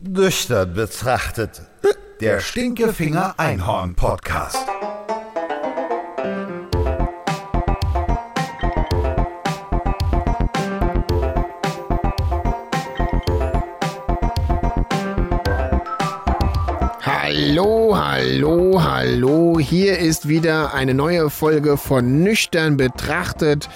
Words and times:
Nüchtern 0.00 0.74
betrachtet. 0.74 1.62
Der 2.20 2.38
Stinkefinger 2.38 3.34
Einhorn 3.36 3.96
Podcast. 3.96 4.64
Hallo, 17.02 17.96
hallo, 17.96 18.80
hallo. 18.80 19.58
Hier 19.58 19.98
ist 19.98 20.28
wieder 20.28 20.74
eine 20.74 20.94
neue 20.94 21.28
Folge 21.28 21.76
von 21.76 22.22
Nüchtern 22.22 22.76
betrachtet 22.76 23.68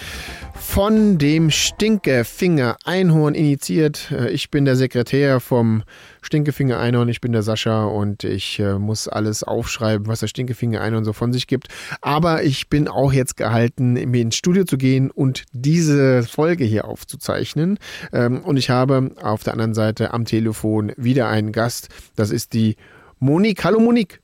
von 0.73 1.19
dem 1.19 1.51
Stinkefinger 1.51 2.79
Einhorn 2.87 3.35
initiiert. 3.35 4.11
Äh, 4.11 4.31
ich 4.31 4.51
bin 4.51 4.65
der 4.65 4.75
Sekretär 4.75 5.39
vom 5.39 5.83
Stinkefinger 6.23 6.81
Einhorn, 6.81 7.11
ich 7.11 7.21
bin 7.21 7.33
der 7.33 7.43
Sascha 7.43 7.85
und 7.85 8.25
ich 8.25 8.59
äh, 8.59 8.79
muss 8.79 9.07
alles 9.07 9.45
aufschreiben, 9.45 10.07
was 10.07 10.21
der 10.21 10.29
Stinkefinger 10.29 10.81
Einhorn 10.81 11.05
so 11.05 11.13
von 11.13 11.31
sich 11.31 11.47
gibt. 11.47 11.69
Aber 12.01 12.43
ich 12.43 12.71
bin 12.71 12.89
auch 12.89 13.13
jetzt 13.13 13.37
gehalten, 13.37 13.93
mir 13.93 14.23
ins 14.23 14.37
Studio 14.37 14.65
zu 14.65 14.79
gehen 14.79 15.11
und 15.11 15.45
diese 15.53 16.23
Folge 16.23 16.65
hier 16.65 16.87
aufzuzeichnen. 16.87 17.79
Ähm, 18.15 18.43
und 18.43 18.57
ich 18.57 18.71
habe 18.71 19.11
auf 19.21 19.45
der 19.45 19.53
anderen 19.53 19.75
Seite 19.75 20.15
am 20.15 20.25
Telefon 20.25 20.93
wieder 20.97 21.29
einen 21.29 21.53
Gast. 21.53 21.91
Das 22.17 22.31
ist 22.31 22.55
die 22.55 22.77
Monique. 23.19 23.63
Hallo 23.63 23.79
Monique. 23.79 24.23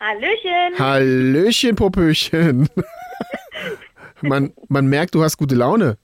Hallöchen. 0.00 0.78
Hallöchen, 0.78 1.76
Popöchen. 1.76 2.68
man, 4.22 4.52
man 4.68 4.86
merkt, 4.86 5.14
du 5.14 5.22
hast 5.22 5.36
gute 5.36 5.54
Laune. 5.54 5.98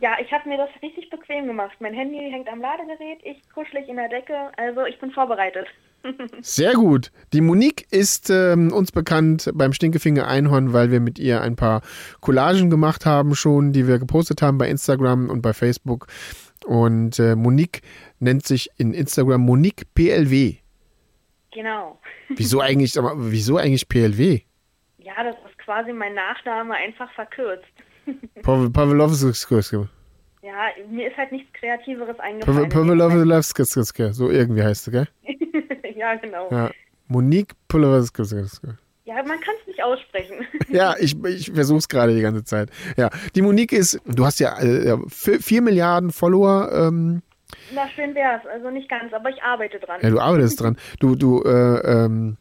Ja, 0.00 0.16
ich 0.20 0.32
habe 0.32 0.48
mir 0.48 0.56
das 0.56 0.70
richtig 0.82 1.10
bequem 1.10 1.46
gemacht. 1.46 1.76
Mein 1.78 1.94
Handy 1.94 2.18
hängt 2.18 2.48
am 2.48 2.60
Ladegerät, 2.60 3.20
ich 3.22 3.40
kuschelig 3.54 3.88
in 3.88 3.96
der 3.96 4.08
Decke, 4.08 4.50
also 4.56 4.84
ich 4.84 4.98
bin 4.98 5.12
vorbereitet. 5.12 5.66
Sehr 6.40 6.72
gut. 6.72 7.12
Die 7.32 7.40
Monique 7.40 7.86
ist 7.92 8.28
ähm, 8.28 8.72
uns 8.72 8.90
bekannt 8.90 9.50
beim 9.54 9.72
Stinkefinger 9.72 10.26
Einhorn, 10.26 10.72
weil 10.72 10.90
wir 10.90 10.98
mit 10.98 11.20
ihr 11.20 11.40
ein 11.40 11.54
paar 11.54 11.82
Collagen 12.20 12.70
gemacht 12.70 13.06
haben 13.06 13.36
schon, 13.36 13.72
die 13.72 13.86
wir 13.86 14.00
gepostet 14.00 14.42
haben 14.42 14.58
bei 14.58 14.68
Instagram 14.68 15.30
und 15.30 15.42
bei 15.42 15.52
Facebook. 15.52 16.08
Und 16.66 17.18
äh, 17.18 17.36
Monique 17.36 17.82
nennt 18.18 18.44
sich 18.44 18.70
in 18.78 18.94
Instagram 18.94 19.42
Monique 19.42 19.84
PLW. 19.94 20.56
Genau. 21.52 22.00
Wieso 22.28 22.60
eigentlich, 22.60 22.94
wieso 22.94 23.56
eigentlich 23.58 23.88
PLW? 23.88 24.40
Ja, 24.98 25.22
das 25.22 25.36
ist 25.48 25.51
quasi 25.64 25.92
mein 25.92 26.14
Nachname 26.14 26.74
einfach 26.74 27.10
verkürzt. 27.12 27.64
Pavel 28.42 28.70
Pawelowski. 28.70 29.88
Ja, 30.42 30.66
mir 30.90 31.08
ist 31.08 31.16
halt 31.16 31.30
nichts 31.30 31.52
Kreativeres 31.52 32.18
eingefallen. 32.18 32.68
Pawelowski, 32.68 33.64
so 34.12 34.30
irgendwie 34.30 34.62
heißt 34.62 34.88
es, 34.88 34.92
gell? 34.92 35.08
ja, 35.96 36.14
genau. 36.16 36.50
Ja. 36.50 36.70
Monique 37.06 37.54
Pawelowski. 37.68 38.22
Ja, 39.04 39.16
man 39.16 39.40
kann 39.40 39.54
es 39.60 39.66
nicht 39.66 39.82
aussprechen. 39.82 40.46
ja, 40.68 40.94
ich, 40.98 41.22
ich 41.24 41.52
versuche 41.52 41.78
es 41.78 41.88
gerade 41.88 42.14
die 42.14 42.22
ganze 42.22 42.44
Zeit. 42.44 42.70
Ja, 42.96 43.10
die 43.34 43.42
Monique 43.42 43.72
ist, 43.72 44.00
du 44.06 44.24
hast 44.24 44.38
ja 44.38 44.58
äh, 44.60 44.96
vier 45.08 45.60
Milliarden 45.60 46.12
Follower. 46.12 46.70
Ähm, 46.72 47.22
Na, 47.74 47.88
schön 47.88 48.14
wär's. 48.14 48.46
Also 48.46 48.70
nicht 48.70 48.88
ganz, 48.88 49.12
aber 49.12 49.30
ich 49.30 49.42
arbeite 49.42 49.80
dran. 49.80 50.00
Ja, 50.02 50.10
du 50.10 50.20
arbeitest 50.20 50.60
dran. 50.60 50.76
Du, 51.00 51.16
du, 51.16 51.42
äh, 51.42 52.04
ähm, 52.04 52.36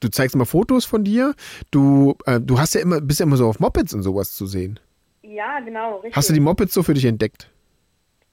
du, 0.00 0.08
zeigst 0.08 0.34
immer 0.34 0.46
Fotos 0.46 0.84
von 0.84 1.04
dir. 1.04 1.34
Du, 1.70 2.16
äh, 2.26 2.40
du 2.40 2.58
hast 2.58 2.74
ja 2.74 2.80
immer, 2.80 3.00
bist 3.00 3.20
ja 3.20 3.24
immer 3.24 3.36
so 3.36 3.48
auf 3.48 3.60
Mopeds 3.60 3.94
und 3.94 4.02
sowas 4.02 4.32
zu 4.34 4.46
sehen. 4.46 4.80
Ja, 5.22 5.60
genau, 5.60 5.96
richtig. 5.96 6.16
Hast 6.16 6.30
du 6.30 6.34
die 6.34 6.40
Mopeds 6.40 6.72
so 6.72 6.82
für 6.82 6.94
dich 6.94 7.04
entdeckt? 7.04 7.50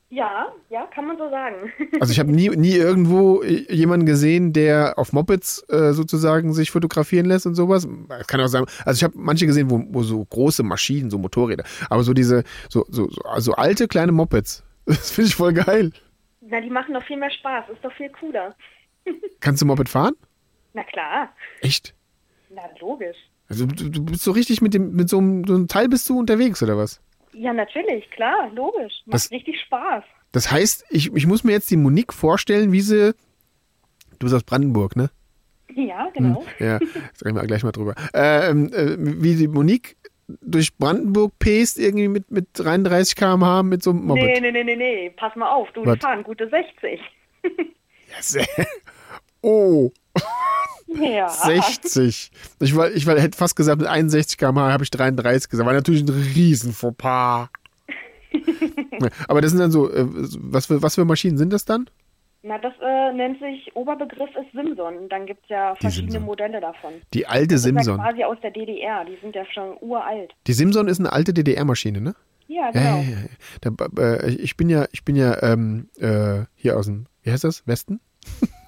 Ja, 0.10 0.54
ja, 0.70 0.86
kann 0.86 1.08
man 1.08 1.18
so 1.18 1.30
sagen. 1.30 1.72
Also 2.00 2.12
ich 2.12 2.20
habe 2.20 2.32
nie, 2.32 2.50
nie 2.50 2.76
irgendwo 2.76 3.44
jemanden 3.44 4.06
gesehen, 4.06 4.54
der 4.54 4.94
auf 4.98 5.14
Mopeds 5.14 5.66
äh, 5.70 5.94
sozusagen 5.94 6.54
sich 6.54 6.72
fotografieren 6.72 7.26
lässt 7.26 7.46
und 7.46 7.56
sowas. 7.56 7.88
Kann 8.28 8.40
auch 8.40 8.48
sein. 8.48 8.66
Also 8.86 8.98
ich 8.98 9.04
habe 9.04 9.14
manche 9.18 9.46
gesehen, 9.46 9.70
wo, 9.70 9.84
wo 9.90 10.04
so 10.04 10.24
große 10.24 10.64
Maschinen, 10.64 11.10
so 11.10 11.18
Motorräder, 11.18 11.64
aber 11.90 12.04
so 12.04 12.14
diese, 12.14 12.44
so, 12.70 12.86
so, 12.90 13.10
so 13.10 13.22
also 13.24 13.54
alte 13.54 13.88
kleine 13.88 14.12
Mopeds, 14.12 14.64
das 14.86 15.12
finde 15.12 15.30
ich 15.30 15.36
voll 15.36 15.54
geil. 15.54 15.92
Na, 16.42 16.62
die 16.62 16.70
machen 16.70 16.94
doch 16.94 17.04
viel 17.04 17.18
mehr 17.18 17.32
Spaß, 17.32 17.70
ist 17.74 17.84
doch 17.84 17.94
viel 17.94 18.10
cooler. 18.10 18.56
Kannst 19.40 19.62
du 19.62 19.66
Moped 19.66 19.90
fahren? 19.90 20.14
Na 20.76 20.84
klar. 20.84 21.34
Echt? 21.62 21.96
Na, 22.50 22.62
logisch. 22.80 23.18
Also 23.48 23.66
du, 23.66 23.90
du 23.90 24.04
bist 24.06 24.24
so 24.24 24.32
richtig 24.32 24.62
mit 24.62 24.74
dem, 24.74 24.92
mit 24.96 25.10
so 25.10 25.18
einem, 25.18 25.44
so 25.48 25.56
einem 25.56 25.68
Teil 25.68 25.88
bist 25.88 26.08
du 26.10 26.20
unterwegs, 26.20 26.62
oder 26.62 26.78
was? 26.78 27.02
Ja, 27.34 27.54
natürlich, 27.54 28.10
klar, 28.12 28.50
logisch. 28.54 28.94
Macht 29.06 29.16
Das- 29.16 29.32
richtig 29.32 29.60
Spaß. 29.62 30.04
Das 30.32 30.52
heißt, 30.52 30.86
ich, 30.90 31.14
ich 31.14 31.28
muss 31.28 31.44
mir 31.46 31.54
jetzt 31.54 31.72
die 31.72 31.78
Monique 31.78 32.12
vorstellen, 32.14 32.72
wie 32.74 32.82
sie. 32.82 33.14
Du 34.20 34.26
bist 34.26 34.34
aus 34.36 34.44
Brandenburg, 34.44 34.96
ne? 34.98 35.10
Ja, 35.74 36.10
genau. 36.14 36.46
Ja, 36.60 36.80
jetzt 36.80 37.26
reden 37.26 37.36
wir 37.38 37.44
gleich 37.48 37.64
mal 37.64 37.72
drüber. 37.72 37.96
Ähm, 38.14 38.72
äh, 38.74 38.96
wie 39.00 39.36
die 39.36 39.48
Monique 39.48 39.96
durch 40.28 40.76
Brandenburg 40.78 41.38
pest, 41.40 41.78
irgendwie 41.80 42.08
mit, 42.10 42.32
mit 42.32 42.48
33 42.54 43.16
km/h 43.16 43.64
mit 43.64 43.84
so 43.84 43.92
einem 43.92 44.06
Moped. 44.06 44.24
Nee, 44.24 44.40
nee, 44.42 44.52
nee, 44.52 44.64
nee, 44.64 44.76
nee. 44.76 45.10
Pass 45.12 45.36
mal 45.36 45.50
auf, 45.52 45.72
du, 45.74 45.86
Was? 45.86 45.96
die 45.96 46.00
fahren 46.02 46.24
gute 46.24 46.50
60. 46.50 47.00
Ja, 48.08 48.22
sehr- 48.22 48.46
Oh, 49.42 49.92
Ja. 50.88 51.30
60. 51.30 52.32
Ich, 52.62 52.76
war, 52.76 52.92
ich 52.92 53.06
war, 53.06 53.20
hätte 53.20 53.38
fast 53.38 53.56
gesagt, 53.56 53.80
mit 53.80 53.88
61 53.88 54.38
km/h 54.38 54.72
habe 54.72 54.84
ich 54.84 54.92
33 54.92 55.50
gesagt. 55.50 55.68
War 55.68 55.74
natürlich 55.74 56.04
ein 56.04 56.10
riesen 56.10 56.72
Fauxpas. 56.74 57.50
Aber 59.28 59.42
das 59.42 59.52
sind 59.52 59.60
dann 59.60 59.72
so, 59.72 59.92
äh, 59.92 60.06
was 60.08 60.68
für, 60.68 60.82
was 60.82 60.96
für 60.96 61.06
Maschinen 61.06 61.38
sind 61.38 61.52
das 61.52 61.66
dann? 61.66 61.90
Na, 62.44 62.60
das 62.60 62.74
äh, 62.80 63.12
nennt 63.14 63.40
sich, 63.40 63.76
Oberbegriff 63.76 64.30
ist 64.36 64.52
Simson. 64.54 65.10
Dann 65.10 65.26
gibt 65.26 65.44
es 65.44 65.50
ja 65.50 65.74
verschiedene 65.76 66.12
Simson. 66.12 66.26
Modelle 66.28 66.62
davon. 66.62 66.94
Die 67.14 67.26
alte 67.26 67.56
Das 67.56 67.62
ist 67.62 67.66
ja 67.66 67.74
Simson. 67.74 67.98
quasi 67.98 68.24
aus 68.24 68.38
der 68.44 68.52
DDR. 68.52 69.04
Die 69.04 69.18
sind 69.22 69.36
ja 69.36 69.44
schon 69.52 69.78
uralt. 69.82 70.32
Die 70.46 70.54
Simson 70.54 70.88
ist 70.88 71.00
eine 71.00 71.12
alte 71.12 71.34
DDR-Maschine, 71.34 72.02
ne? 72.02 72.16
Ja, 72.48 72.70
genau. 72.70 73.00
ja. 73.00 73.18
Da, 73.62 74.02
äh, 74.02 74.30
ich 74.30 74.56
bin 74.56 74.70
ja, 74.70 74.86
ich 74.92 75.04
bin 75.04 75.16
ja 75.16 75.42
ähm, 75.42 75.90
äh, 76.00 76.46
hier 76.56 76.78
aus 76.78 76.86
dem, 76.86 77.08
wie 77.24 77.32
heißt 77.32 77.44
das? 77.44 77.66
Westen? 77.68 78.00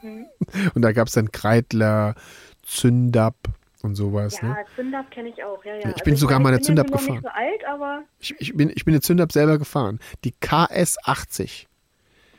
Mhm. 0.02 0.26
Und 0.76 0.82
da 0.82 0.92
gab 0.92 1.08
es 1.08 1.14
dann 1.14 1.32
Kreidler, 1.32 2.16
Zündab 2.64 3.36
und 3.84 3.96
sowas. 3.96 4.40
Ja, 4.42 4.50
Ne? 4.50 4.56
Zündab 4.76 5.10
kenne 5.12 5.30
ich 5.30 5.44
auch. 5.44 5.64
Ja, 5.64 5.76
ja. 5.76 5.94
Ich 5.96 6.04
bin 6.04 6.16
sogar 6.16 6.40
meine, 6.40 6.44
mal 6.44 6.50
eine 6.50 6.58
ich 6.58 6.62
ja 6.64 6.66
Zündab 6.68 6.92
gefahren. 6.92 7.20
so 7.22 7.30
alt, 7.30 7.66
aber 7.68 8.04
Ich, 8.20 8.36
ich, 8.40 8.54
bin, 8.56 8.70
ich 8.76 8.84
bin 8.86 8.94
eine 8.94 9.02
Zündab 9.02 9.32
selber 9.32 9.58
gefahren. 9.58 10.00
Die 10.24 10.34
KS80. 10.34 11.66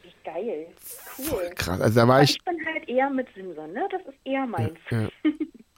wie 0.02 0.12
geil. 0.24 0.66
Cool. 1.18 1.50
Krass. 1.54 1.80
Also 1.80 2.00
da 2.00 2.08
war 2.08 2.16
Aber 2.16 2.24
ich. 2.24 2.36
ich 2.36 2.44
bin 2.44 2.56
halt 2.74 2.88
eher 2.88 3.10
mit 3.10 3.28
Simson, 3.34 3.72
ne? 3.72 3.88
Das 3.90 4.02
ist 4.02 4.18
eher 4.24 4.46
meins. 4.46 4.78
Ja. 4.90 5.08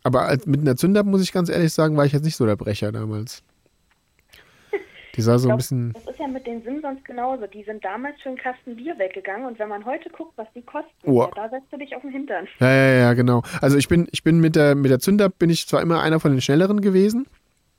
Aber 0.03 0.23
als, 0.23 0.47
mit 0.47 0.61
einer 0.61 0.77
Zündab, 0.77 1.07
muss 1.07 1.23
ich 1.23 1.33
ganz 1.33 1.49
ehrlich 1.51 1.73
sagen, 1.73 1.97
war 1.97 2.07
ich 2.07 2.13
jetzt 2.13 2.25
nicht 2.25 2.37
so 2.37 2.47
der 2.47 2.57
Brecher 2.57 2.91
damals. 2.91 3.43
Die 5.17 5.23
sah 5.23 5.39
so 5.39 5.47
ein 5.47 5.49
glaub, 5.49 5.59
bisschen. 5.59 5.93
Das 5.93 6.07
ist 6.07 6.19
ja 6.19 6.29
mit 6.29 6.47
den 6.47 6.63
Simsons 6.63 7.03
genauso. 7.05 7.47
Die 7.47 7.65
sind 7.65 7.85
damals 7.85 8.21
für 8.23 8.29
einen 8.29 8.39
Kasten 8.39 8.77
Bier 8.77 8.99
weggegangen 8.99 9.47
und 9.47 9.59
wenn 9.59 9.69
man 9.69 9.85
heute 9.85 10.09
guckt, 10.11 10.33
was 10.37 10.47
die 10.55 10.63
kosten, 10.63 10.91
Oh. 11.05 11.23
ja, 11.23 11.31
da 11.35 11.49
setzt 11.49 11.73
du 11.73 11.79
dich 11.79 11.95
auf 11.97 12.03
den 12.03 12.13
Hintern. 12.13 12.47
Ja, 12.61 12.73
ja, 12.73 12.93
ja, 12.93 13.13
genau. 13.15 13.43
Also 13.61 13.77
ich 13.77 13.89
bin, 13.89 14.09
ich 14.13 14.23
bin 14.23 14.39
mit 14.41 14.57
der, 14.57 14.75
mit 14.75 14.91
der 14.91 15.01
Zündab 15.01 15.39
bin 15.39 15.51
ich 15.51 15.67
zwar 15.67 15.83
immer 15.83 16.01
einer 16.01 16.21
von 16.21 16.31
den 16.31 16.41
schnelleren 16.41 16.81
gewesen, 16.81 17.27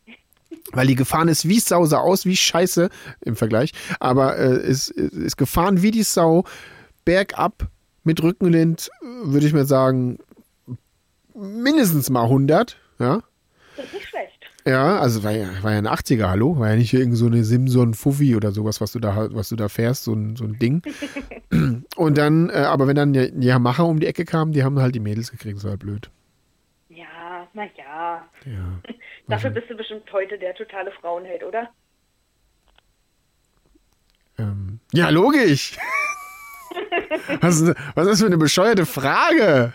weil 0.73 0.87
die 0.87 0.95
gefahren 0.95 1.27
ist 1.27 1.47
wie 1.47 1.59
Sau, 1.59 1.85
sah 1.85 1.99
aus 1.99 2.25
wie 2.25 2.35
Scheiße 2.35 2.89
im 3.21 3.35
Vergleich, 3.35 3.71
aber 3.99 4.37
äh, 4.37 4.67
ist, 4.67 4.89
ist 4.89 5.37
gefahren 5.37 5.81
wie 5.81 5.91
die 5.91 6.03
Sau, 6.03 6.43
bergab 7.05 7.67
mit 8.03 8.21
Rückenwind, 8.21 8.89
äh, 9.01 9.05
würde 9.31 9.45
ich 9.45 9.53
mal 9.53 9.65
sagen, 9.65 10.19
mindestens 11.33 12.09
mal 12.09 12.23
100, 12.23 12.77
ja. 12.99 13.21
Das 13.77 13.85
ist 13.85 13.93
nicht 13.93 14.07
schlecht. 14.09 14.30
Ja, 14.65 14.99
also 14.99 15.23
war 15.23 15.31
ja, 15.31 15.47
war 15.63 15.71
ja 15.71 15.79
ein 15.79 15.87
80er, 15.87 16.29
hallo? 16.29 16.59
War 16.59 16.69
ja 16.69 16.75
nicht 16.75 16.93
irgend 16.93 17.17
so 17.17 17.25
eine 17.25 17.43
Simson 17.43 17.93
Fuffi 17.93 18.35
oder 18.35 18.51
sowas, 18.51 18.79
was 18.79 18.91
du 18.91 18.99
da, 18.99 19.27
was 19.31 19.49
du 19.49 19.55
da 19.55 19.69
fährst, 19.69 20.03
so 20.03 20.13
ein, 20.13 20.35
so 20.35 20.43
ein 20.43 20.59
Ding. 20.59 20.83
Und 21.95 22.17
dann, 22.17 22.49
äh, 22.49 22.53
aber 22.53 22.87
wenn 22.87 22.95
dann 22.95 23.13
die 23.13 23.31
Yamaha 23.39 23.83
um 23.83 23.99
die 23.99 24.07
Ecke 24.07 24.25
kam, 24.25 24.51
die 24.51 24.63
haben 24.63 24.79
halt 24.79 24.93
die 24.93 24.99
Mädels 24.99 25.31
gekriegt, 25.31 25.57
das 25.57 25.63
war 25.63 25.71
halt 25.71 25.79
blöd. 25.79 26.09
Ja, 26.89 27.47
na 27.53 27.63
ja. 27.75 28.27
Ja. 28.45 28.81
Dafür 29.27 29.49
bist 29.49 29.69
du 29.69 29.75
bestimmt 29.75 30.11
heute 30.13 30.37
der 30.37 30.53
totale 30.53 30.91
Frauenheld, 30.91 31.43
oder? 31.43 31.69
Ähm, 34.37 34.79
ja, 34.93 35.09
logisch. 35.09 35.77
was, 37.39 37.65
was 37.95 38.05
ist 38.05 38.11
das 38.11 38.19
für 38.19 38.27
eine 38.27 38.37
bescheuerte 38.37 38.85
Frage? 38.85 39.73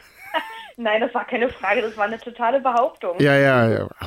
Nein, 0.78 1.00
das 1.00 1.14
war 1.14 1.26
keine 1.26 1.49
Frage, 1.49 1.81
das 1.81 1.96
war 1.96 2.05
eine 2.05 2.19
totale 2.19 2.61
Behauptung. 2.61 3.19
Ja, 3.19 3.34
ja, 3.37 3.69
ja. 3.70 3.88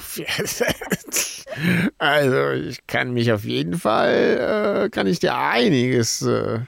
Also, 1.98 2.52
ich 2.52 2.86
kann 2.88 3.12
mich 3.12 3.32
auf 3.32 3.44
jeden 3.44 3.74
Fall, 3.80 4.86
äh, 4.86 4.90
kann 4.90 5.08
ich 5.08 5.20
dir 5.20 5.36
einiges 5.36 6.22
äh, 6.22 6.60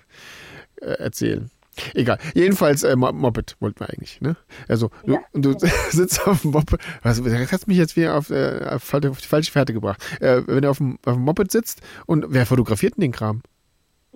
äh, 0.82 0.86
erzählen. 0.98 1.50
Egal. 1.94 2.18
Jedenfalls, 2.34 2.84
äh, 2.84 2.96
Mo- 2.96 3.14
Moped 3.14 3.56
wollten 3.60 3.80
wir 3.80 3.90
eigentlich, 3.90 4.20
ne? 4.22 4.36
Also, 4.68 4.90
du, 5.06 5.14
Ja. 5.14 5.20
du 5.34 5.56
sitzt 5.90 6.28
auf 6.28 6.42
dem 6.42 6.52
Moped. 6.52 6.80
Was, 7.04 7.22
du 7.24 7.52
hast 7.52 7.68
mich 7.68 7.78
jetzt 7.78 7.96
wieder 7.96 8.16
auf, 8.16 8.30
äh, 8.30 8.66
auf, 8.70 8.94
auf 8.94 9.22
die 9.22 9.28
falsche 9.28 9.52
Fährte 9.52 9.72
gebracht. 9.74 10.02
Äh, 10.20 10.42
wenn 10.48 10.64
du 10.64 10.70
auf 10.70 10.78
dem, 10.80 10.98
auf 11.06 11.14
dem 11.14 11.24
Moped 11.24 11.52
sitzt 11.52 11.82
und 12.08 12.26
wer 12.30 12.46
fotografiert 12.46 12.98
denn 12.98 13.02
den 13.02 13.12
Kram? 13.12 13.42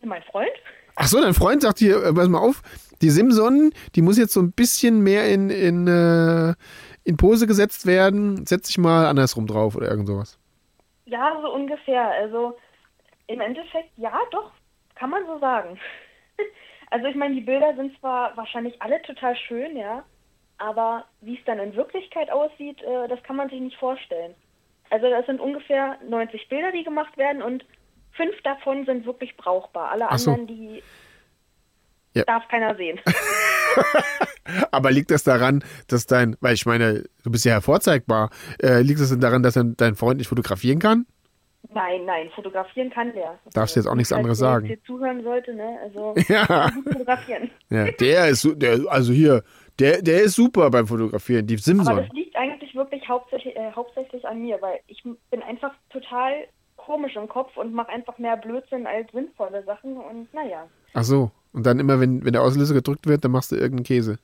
Mein 0.04 0.24
Freund? 0.24 0.50
Ach 0.96 1.08
so, 1.08 1.22
dein 1.22 1.34
Freund 1.34 1.62
sagt 1.62 1.80
hier, 1.80 2.04
äh, 2.04 2.14
pass 2.14 2.28
mal 2.30 2.40
auf, 2.40 2.62
die 3.02 3.10
Simson, 3.10 3.72
die 3.96 4.02
muss 4.02 4.18
jetzt 4.18 4.34
so 4.34 4.42
ein 4.42 4.52
bisschen 4.52 5.02
mehr 5.02 5.30
in, 5.30 5.50
in, 5.50 5.88
äh, 5.88 6.54
in 7.04 7.18
Pose 7.18 7.48
gesetzt 7.48 7.86
werden. 7.86 8.46
Setz 8.46 8.68
dich 8.68 8.78
mal 8.78 9.08
andersrum 9.08 9.48
drauf 9.48 9.76
oder 9.76 9.90
irgend 9.90 10.08
sowas. 10.08 10.40
Ja, 11.06 11.38
so 11.42 11.54
ungefähr. 11.54 12.10
Also 12.10 12.58
im 13.28 13.42
Endeffekt, 13.42 13.90
ja, 13.98 14.18
doch, 14.32 14.52
kann 14.96 15.10
man 15.10 15.26
so 15.26 15.40
sagen. 15.40 15.80
Also 16.92 17.08
ich 17.08 17.16
meine, 17.16 17.34
die 17.34 17.42
Bilder 17.42 17.76
sind 17.76 18.00
zwar 18.00 18.38
wahrscheinlich 18.38 18.80
alle 18.82 19.02
total 19.02 19.36
schön, 19.36 19.76
ja, 19.76 20.06
aber 20.60 21.04
wie 21.20 21.36
es 21.36 21.44
dann 21.46 21.60
in 21.60 21.76
Wirklichkeit 21.76 22.32
aussieht, 22.32 22.82
äh, 22.84 23.08
das 23.08 23.22
kann 23.24 23.36
man 23.36 23.50
sich 23.50 23.60
nicht 23.60 23.76
vorstellen. 23.78 24.36
Also 24.92 25.10
das 25.10 25.26
sind 25.26 25.42
ungefähr 25.42 25.98
90 26.08 26.48
Bilder, 26.48 26.72
die 26.72 26.84
gemacht 26.84 27.18
werden 27.18 27.42
und 27.42 27.66
fünf 28.16 28.36
davon 28.44 28.86
sind 28.86 29.06
wirklich 29.06 29.36
brauchbar. 29.38 29.92
Alle 29.92 30.08
so. 30.18 30.32
anderen, 30.32 30.48
die 30.48 30.84
Ja. 32.14 32.24
darf 32.26 32.48
keiner 32.48 32.76
sehen. 32.76 33.00
Aber 34.72 34.92
liegt 34.92 35.12
das 35.12 35.24
daran, 35.24 35.64
dass 35.88 36.06
dein, 36.06 36.36
weil 36.40 36.54
ich 36.54 36.66
meine, 36.66 37.04
du 37.24 37.32
bist 37.32 37.46
ja 37.46 37.54
hervorzeigbar, 37.54 38.30
äh, 38.62 38.82
liegt 38.82 39.00
es 39.00 39.10
denn 39.10 39.20
daran, 39.20 39.44
dass 39.44 39.56
dein, 39.56 39.96
Freund 39.96 40.18
nicht 40.18 40.28
fotografieren 40.28 40.80
kann? 40.80 41.06
nein, 41.74 42.06
nein, 42.06 42.30
fotografieren 42.36 42.92
kann 42.92 43.12
der. 43.14 43.40
Darfst 43.54 43.76
du 43.76 43.80
jetzt 43.80 43.88
auch 43.88 43.96
nichts 43.96 44.10
Falls 44.10 44.20
anderes 44.20 44.38
der 44.38 44.48
sagen. 44.48 44.66
hier 44.68 44.84
zuhören 44.84 45.24
sollte, 45.24 45.54
ne? 45.56 45.78
Also 45.84 46.14
Ja. 46.30 46.72
fotografieren. 46.84 47.50
ja 47.70 47.92
der 47.92 48.28
ist, 48.30 48.48
der, 48.58 48.80
also 48.88 49.12
hier, 49.12 49.44
der, 49.80 50.02
der 50.02 50.22
ist 50.22 50.36
super 50.36 50.70
beim 50.70 50.86
Fotografieren, 50.88 51.48
die 51.48 51.56
Aber 51.56 51.62
Simson. 51.64 51.98
das 51.98 52.10
liegt 52.14 52.36
eigentlich 52.36 52.74
wirklich 52.76 53.10
hauptsächlich, 53.10 53.56
äh, 53.58 53.72
hauptsächlich 53.76 54.24
an 54.26 54.42
mir, 54.42 54.62
weil 54.62 54.80
ich 54.88 55.04
bin 55.04 55.42
einfach 55.42 55.74
total 55.90 56.46
komisch 56.86 57.16
im 57.16 57.28
Kopf 57.28 57.58
und 57.58 57.74
mache 57.74 57.90
einfach 57.90 58.18
mehr 58.18 58.38
Blödsinn 58.38 58.86
als 58.86 59.12
sinnvolle 59.12 59.64
Sachen 59.64 59.98
und 59.98 60.34
naja. 60.34 60.68
Ach 60.94 61.04
so. 61.04 61.32
Und 61.52 61.66
dann 61.66 61.80
immer, 61.80 62.00
wenn, 62.00 62.24
wenn 62.24 62.34
der 62.34 62.44
Auslöser 62.44 62.74
gedrückt 62.74 63.08
wird, 63.08 63.24
dann 63.24 63.32
machst 63.32 63.52
du 63.52 63.56
irgendeinen 63.56 63.86
Käse. 63.86 64.20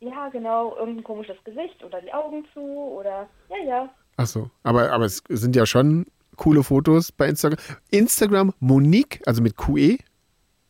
Ja, 0.00 0.28
genau, 0.28 0.76
irgendein 0.76 1.04
komisches 1.04 1.36
Gesicht 1.44 1.82
oder 1.82 2.00
die 2.02 2.12
Augen 2.12 2.44
zu 2.52 2.60
oder 2.60 3.28
ja, 3.48 3.56
ja. 3.66 3.90
Ach 4.16 4.26
so. 4.26 4.50
Aber, 4.62 4.92
aber 4.92 5.04
es 5.04 5.22
sind 5.28 5.56
ja 5.56 5.64
schon 5.64 6.06
coole 6.36 6.62
Fotos 6.62 7.12
bei 7.12 7.28
Instagram. 7.28 7.58
Instagram 7.90 8.52
Monique, 8.60 9.22
also 9.26 9.42
mit 9.42 9.56
QE, 9.56 9.98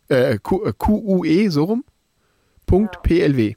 äh, 0.08 0.38
Q, 0.38 0.64
äh, 0.64 0.73
QUE, 0.78 1.50
so 1.50 1.64
rum, 1.64 1.84
Punkt 2.67 3.02
PLW. 3.02 3.55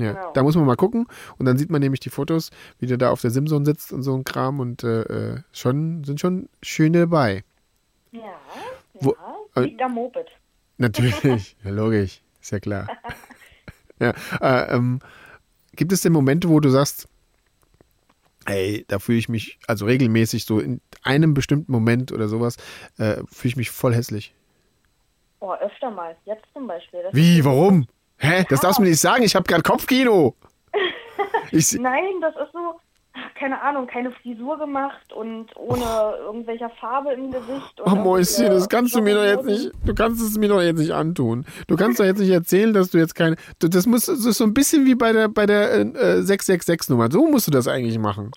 Ja, 0.00 0.12
genau. 0.12 0.32
da 0.32 0.42
muss 0.42 0.56
man 0.56 0.64
mal 0.66 0.76
gucken. 0.76 1.06
Und 1.38 1.46
dann 1.46 1.56
sieht 1.58 1.70
man 1.70 1.80
nämlich 1.80 2.00
die 2.00 2.10
Fotos, 2.10 2.50
wie 2.78 2.86
der 2.86 2.96
da 2.96 3.10
auf 3.10 3.20
der 3.20 3.30
Simson 3.30 3.64
sitzt 3.64 3.92
und 3.92 4.02
so 4.02 4.14
ein 4.14 4.24
Kram. 4.24 4.60
Und 4.60 4.82
äh, 4.84 5.02
äh, 5.02 5.40
schon, 5.52 6.04
sind 6.04 6.20
schon 6.20 6.48
schöne 6.62 7.00
dabei. 7.00 7.44
ja, 8.12 8.20
ja, 8.20 8.30
Wo- 8.94 9.16
äh, 9.54 9.62
liegt 9.62 9.82
am 9.82 9.94
Moped. 9.94 10.26
Natürlich, 10.78 11.56
ja, 11.64 11.70
logisch, 11.70 12.22
ist 12.40 12.52
ja 12.52 12.60
klar. 12.60 12.88
ja, 14.00 14.14
äh, 14.40 14.74
ähm, 14.74 15.00
gibt 15.74 15.92
es 15.92 16.00
denn 16.00 16.12
Momente, 16.12 16.48
wo 16.48 16.58
du 16.60 16.70
sagst, 16.70 17.06
ey, 18.46 18.84
da 18.88 18.98
fühle 18.98 19.18
ich 19.18 19.28
mich, 19.28 19.58
also 19.66 19.84
regelmäßig 19.86 20.44
so 20.44 20.58
in 20.60 20.80
einem 21.02 21.34
bestimmten 21.34 21.70
Moment 21.72 22.12
oder 22.12 22.28
sowas, 22.28 22.56
äh, 22.98 23.16
fühle 23.30 23.48
ich 23.50 23.56
mich 23.56 23.70
voll 23.70 23.94
hässlich. 23.94 24.34
Oh, 25.40 25.54
öfter 25.54 25.90
mal. 25.90 26.16
Jetzt 26.26 26.44
zum 26.52 26.66
Beispiel. 26.66 27.02
Das 27.02 27.14
Wie, 27.14 27.44
warum? 27.44 27.86
Hä? 28.20 28.44
Das 28.48 28.60
darfst 28.60 28.78
du 28.78 28.82
mir 28.82 28.90
nicht 28.90 29.00
sagen, 29.00 29.22
ich 29.22 29.34
habe 29.34 29.44
gerade 29.44 29.62
Kopfkino. 29.62 30.34
Ich, 31.52 31.72
Nein, 31.72 32.20
das 32.20 32.34
ist 32.36 32.52
so, 32.52 32.78
keine 33.36 33.60
Ahnung, 33.60 33.88
keine 33.88 34.12
Frisur 34.12 34.56
gemacht 34.58 35.12
und 35.12 35.48
ohne 35.56 36.14
irgendwelcher 36.24 36.70
Farbe 36.80 37.12
im 37.12 37.32
Gesicht. 37.32 37.80
Oh 37.84 37.90
Mäuschen, 37.96 38.46
das 38.46 38.68
kannst 38.68 38.94
du 38.94 39.02
mir 39.02 39.14
doch 39.16 39.24
jetzt 39.24 39.46
nicht, 39.46 39.72
du 39.84 39.94
kannst 39.94 40.22
es 40.22 40.38
mir 40.38 40.48
doch 40.48 40.62
jetzt 40.62 40.78
nicht 40.78 40.92
antun. 40.92 41.44
Du 41.66 41.76
kannst 41.76 41.98
doch 41.98 42.04
jetzt 42.04 42.20
nicht 42.20 42.30
erzählen, 42.30 42.72
dass 42.72 42.90
du 42.90 42.98
jetzt 42.98 43.16
keine, 43.16 43.36
du, 43.58 43.68
das 43.68 43.86
muss, 43.86 44.06
das 44.06 44.24
ist 44.24 44.38
so 44.38 44.44
ein 44.44 44.54
bisschen 44.54 44.86
wie 44.86 44.94
bei 44.94 45.12
der, 45.12 45.28
bei 45.28 45.46
der 45.46 45.72
äh, 45.72 46.20
666-Nummer. 46.20 47.10
So 47.10 47.26
musst 47.26 47.48
du 47.48 47.50
das 47.50 47.66
eigentlich 47.66 47.98
machen. 47.98 48.30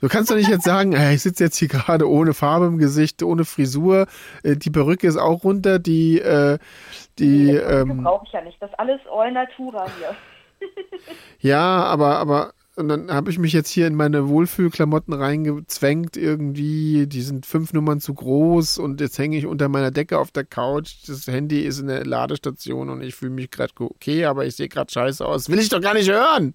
Du 0.00 0.08
kannst 0.08 0.30
doch 0.30 0.36
nicht 0.36 0.50
jetzt 0.50 0.64
sagen, 0.64 0.92
ey, 0.92 1.14
ich 1.14 1.22
sitze 1.22 1.44
jetzt 1.44 1.56
hier 1.56 1.68
gerade 1.68 2.08
ohne 2.08 2.34
Farbe 2.34 2.66
im 2.66 2.78
Gesicht, 2.78 3.22
ohne 3.22 3.44
Frisur, 3.44 4.06
äh, 4.42 4.56
die 4.56 4.70
Perücke 4.70 5.06
ist 5.06 5.16
auch 5.16 5.44
runter, 5.44 5.78
die, 5.78 6.20
äh, 6.20 6.58
die, 7.18 7.50
ähm, 7.50 8.02
brauche 8.02 8.26
ich 8.26 8.32
ja 8.32 8.42
nicht. 8.42 8.60
Das 8.60 8.70
ist 8.70 8.78
alles 8.78 9.00
all 9.10 9.32
natura 9.32 9.86
hier. 9.98 10.68
ja, 11.38 11.84
aber, 11.84 12.18
aber, 12.18 12.52
und 12.76 12.88
dann 12.88 13.10
habe 13.10 13.30
ich 13.30 13.38
mich 13.38 13.54
jetzt 13.54 13.70
hier 13.70 13.86
in 13.86 13.94
meine 13.94 14.28
Wohlfühlklamotten 14.28 15.14
reingezwängt 15.14 16.18
irgendwie. 16.18 17.06
Die 17.06 17.22
sind 17.22 17.46
fünf 17.46 17.72
Nummern 17.72 18.00
zu 18.00 18.12
groß 18.12 18.76
und 18.78 19.00
jetzt 19.00 19.18
hänge 19.18 19.38
ich 19.38 19.46
unter 19.46 19.70
meiner 19.70 19.90
Decke 19.90 20.18
auf 20.18 20.30
der 20.30 20.44
Couch. 20.44 20.96
Das 21.06 21.26
Handy 21.26 21.62
ist 21.62 21.80
in 21.80 21.86
der 21.86 22.04
Ladestation 22.04 22.90
und 22.90 23.02
ich 23.02 23.14
fühle 23.14 23.32
mich 23.32 23.50
gerade 23.50 23.72
okay, 23.78 24.26
aber 24.26 24.44
ich 24.44 24.56
sehe 24.56 24.68
gerade 24.68 24.92
scheiße 24.92 25.24
aus. 25.24 25.48
Will 25.48 25.58
ich 25.58 25.70
doch 25.70 25.80
gar 25.80 25.94
nicht 25.94 26.10
hören. 26.10 26.54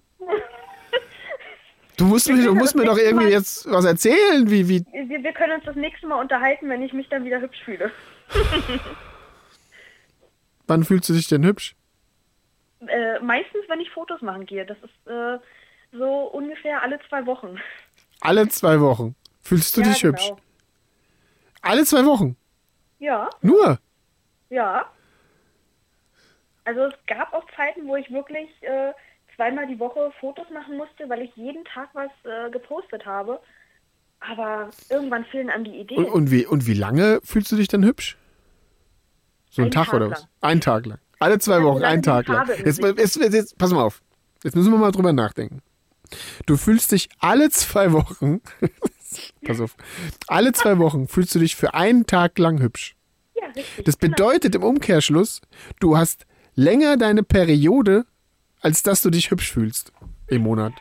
Du 1.96 2.06
musst, 2.06 2.28
mir, 2.28 2.42
du 2.42 2.54
musst 2.54 2.74
mir 2.74 2.84
doch 2.84 2.96
irgendwie 2.96 3.28
jetzt 3.28 3.70
was 3.70 3.84
erzählen, 3.84 4.50
wie, 4.50 4.68
wie. 4.68 4.84
Wir, 4.92 5.22
wir 5.22 5.32
können 5.32 5.54
uns 5.54 5.64
das 5.64 5.76
nächste 5.76 6.06
Mal 6.06 6.20
unterhalten, 6.20 6.68
wenn 6.68 6.82
ich 6.82 6.92
mich 6.92 7.08
dann 7.08 7.24
wieder 7.24 7.40
hübsch 7.40 7.62
fühle. 7.64 7.90
Wann 10.66 10.84
fühlst 10.84 11.08
du 11.08 11.12
dich 11.12 11.28
denn 11.28 11.44
hübsch? 11.44 11.76
Äh, 12.86 13.20
meistens, 13.20 13.62
wenn 13.68 13.80
ich 13.80 13.90
Fotos 13.90 14.22
machen 14.22 14.46
gehe. 14.46 14.64
Das 14.64 14.78
ist 14.78 15.06
äh, 15.06 15.38
so 15.92 16.24
ungefähr 16.32 16.82
alle 16.82 16.98
zwei 17.08 17.26
Wochen. 17.26 17.58
Alle 18.20 18.48
zwei 18.48 18.80
Wochen. 18.80 19.14
Fühlst 19.42 19.76
du 19.76 19.82
ja, 19.82 19.88
dich 19.88 20.00
genau. 20.00 20.12
hübsch? 20.12 20.32
Alle 21.60 21.84
zwei 21.84 22.04
Wochen. 22.04 22.36
Ja, 22.98 23.28
Nur. 23.40 23.78
ja. 24.48 24.90
Also 26.64 26.82
es 26.82 26.94
gab 27.06 27.32
auch 27.32 27.44
Zeiten, 27.56 27.86
wo 27.86 27.96
ich 27.96 28.10
wirklich 28.12 28.48
äh, 28.62 28.92
zweimal 29.36 29.66
die 29.66 29.78
Woche 29.78 30.12
Fotos 30.20 30.46
machen 30.50 30.76
musste, 30.76 31.08
weil 31.08 31.22
ich 31.22 31.34
jeden 31.36 31.64
Tag 31.64 31.90
was 31.94 32.10
äh, 32.24 32.50
gepostet 32.50 33.04
habe. 33.06 33.40
Aber 34.20 34.70
irgendwann 34.88 35.24
fehlen 35.24 35.50
einem 35.50 35.64
die 35.64 35.80
Ideen. 35.80 36.04
Und, 36.04 36.10
und, 36.10 36.30
wie, 36.30 36.46
und 36.46 36.66
wie 36.66 36.74
lange 36.74 37.20
fühlst 37.24 37.50
du 37.50 37.56
dich 37.56 37.68
dann 37.68 37.84
hübsch? 37.84 38.16
So 39.50 39.62
ein 39.62 39.64
Einen 39.64 39.72
Tag, 39.72 39.86
Tag 39.86 39.94
oder 39.94 40.08
lang. 40.08 40.12
was? 40.12 40.28
Ein 40.40 40.60
Tag 40.60 40.86
lang. 40.86 40.98
Alle 41.18 41.38
zwei 41.38 41.62
Wochen, 41.62 41.84
ein 41.84 42.02
Tag 42.02 42.28
lang. 42.28 42.48
Jetzt, 42.64 42.82
jetzt, 42.82 43.16
jetzt, 43.16 43.58
pass 43.58 43.70
mal 43.72 43.82
auf. 43.82 44.02
Jetzt 44.42 44.56
müssen 44.56 44.72
wir 44.72 44.78
mal 44.78 44.90
drüber 44.90 45.12
nachdenken. 45.12 45.60
Du 46.46 46.56
fühlst 46.56 46.92
dich 46.92 47.08
alle 47.20 47.50
zwei 47.50 47.92
Wochen, 47.92 48.40
pass 49.44 49.60
auf, 49.60 49.76
alle 50.26 50.52
zwei 50.52 50.78
Wochen 50.78 51.08
fühlst 51.08 51.34
du 51.34 51.38
dich 51.38 51.56
für 51.56 51.74
einen 51.74 52.06
Tag 52.06 52.38
lang 52.38 52.60
hübsch. 52.60 52.96
ja, 53.34 53.46
richtig. 53.46 53.84
Das 53.84 53.98
genau. 53.98 54.16
bedeutet 54.16 54.54
im 54.54 54.62
Umkehrschluss, 54.62 55.40
du 55.80 55.96
hast 55.96 56.26
länger 56.54 56.96
deine 56.96 57.22
Periode, 57.22 58.04
als 58.62 58.82
dass 58.82 59.02
du 59.02 59.10
dich 59.10 59.30
hübsch 59.30 59.52
fühlst 59.52 59.92
im 60.28 60.42
Monat. 60.42 60.72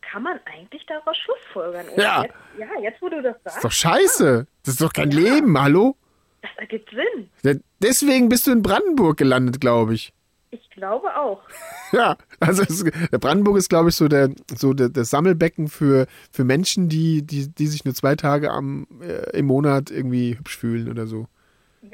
Kann 0.00 0.22
man 0.22 0.38
eigentlich 0.44 0.84
daraus 0.86 1.16
Schlussfolgern? 1.16 1.86
oder? 1.88 2.02
Ja. 2.02 2.22
Jetzt, 2.22 2.34
ja, 2.58 2.80
jetzt 2.82 3.02
wo 3.02 3.08
du 3.08 3.20
das 3.22 3.34
Das 3.42 3.56
ist 3.56 3.62
sagst, 3.62 3.64
doch 3.64 3.72
scheiße. 3.72 4.46
Das 4.64 4.74
ist 4.74 4.80
doch 4.80 4.92
kein 4.92 5.10
Leben, 5.10 5.58
hallo? 5.60 5.96
das 6.42 6.50
ergibt 6.58 6.90
Sinn. 6.90 7.30
Ja, 7.42 7.54
Deswegen 7.80 8.28
bist 8.28 8.46
du 8.46 8.52
in 8.52 8.62
Brandenburg 8.62 9.16
gelandet, 9.16 9.60
glaube 9.60 9.94
ich. 9.94 10.12
Ich 10.50 10.70
glaube 10.70 11.16
auch. 11.16 11.42
Ja, 11.92 12.16
also 12.40 12.62
es, 12.62 12.82
der 12.82 13.18
Brandenburg 13.18 13.56
ist, 13.56 13.68
glaube 13.68 13.90
ich, 13.90 13.94
so 13.94 14.08
der 14.08 14.30
so 14.56 14.72
der, 14.74 14.88
das 14.88 15.10
Sammelbecken 15.10 15.68
für, 15.68 16.08
für 16.32 16.42
Menschen, 16.42 16.88
die, 16.88 17.22
die, 17.24 17.48
die 17.48 17.66
sich 17.68 17.84
nur 17.84 17.94
zwei 17.94 18.16
Tage 18.16 18.50
am, 18.50 18.88
äh, 19.00 19.38
im 19.38 19.46
Monat 19.46 19.92
irgendwie 19.92 20.36
hübsch 20.36 20.56
fühlen 20.58 20.88
oder 20.90 21.06
so. 21.06 21.28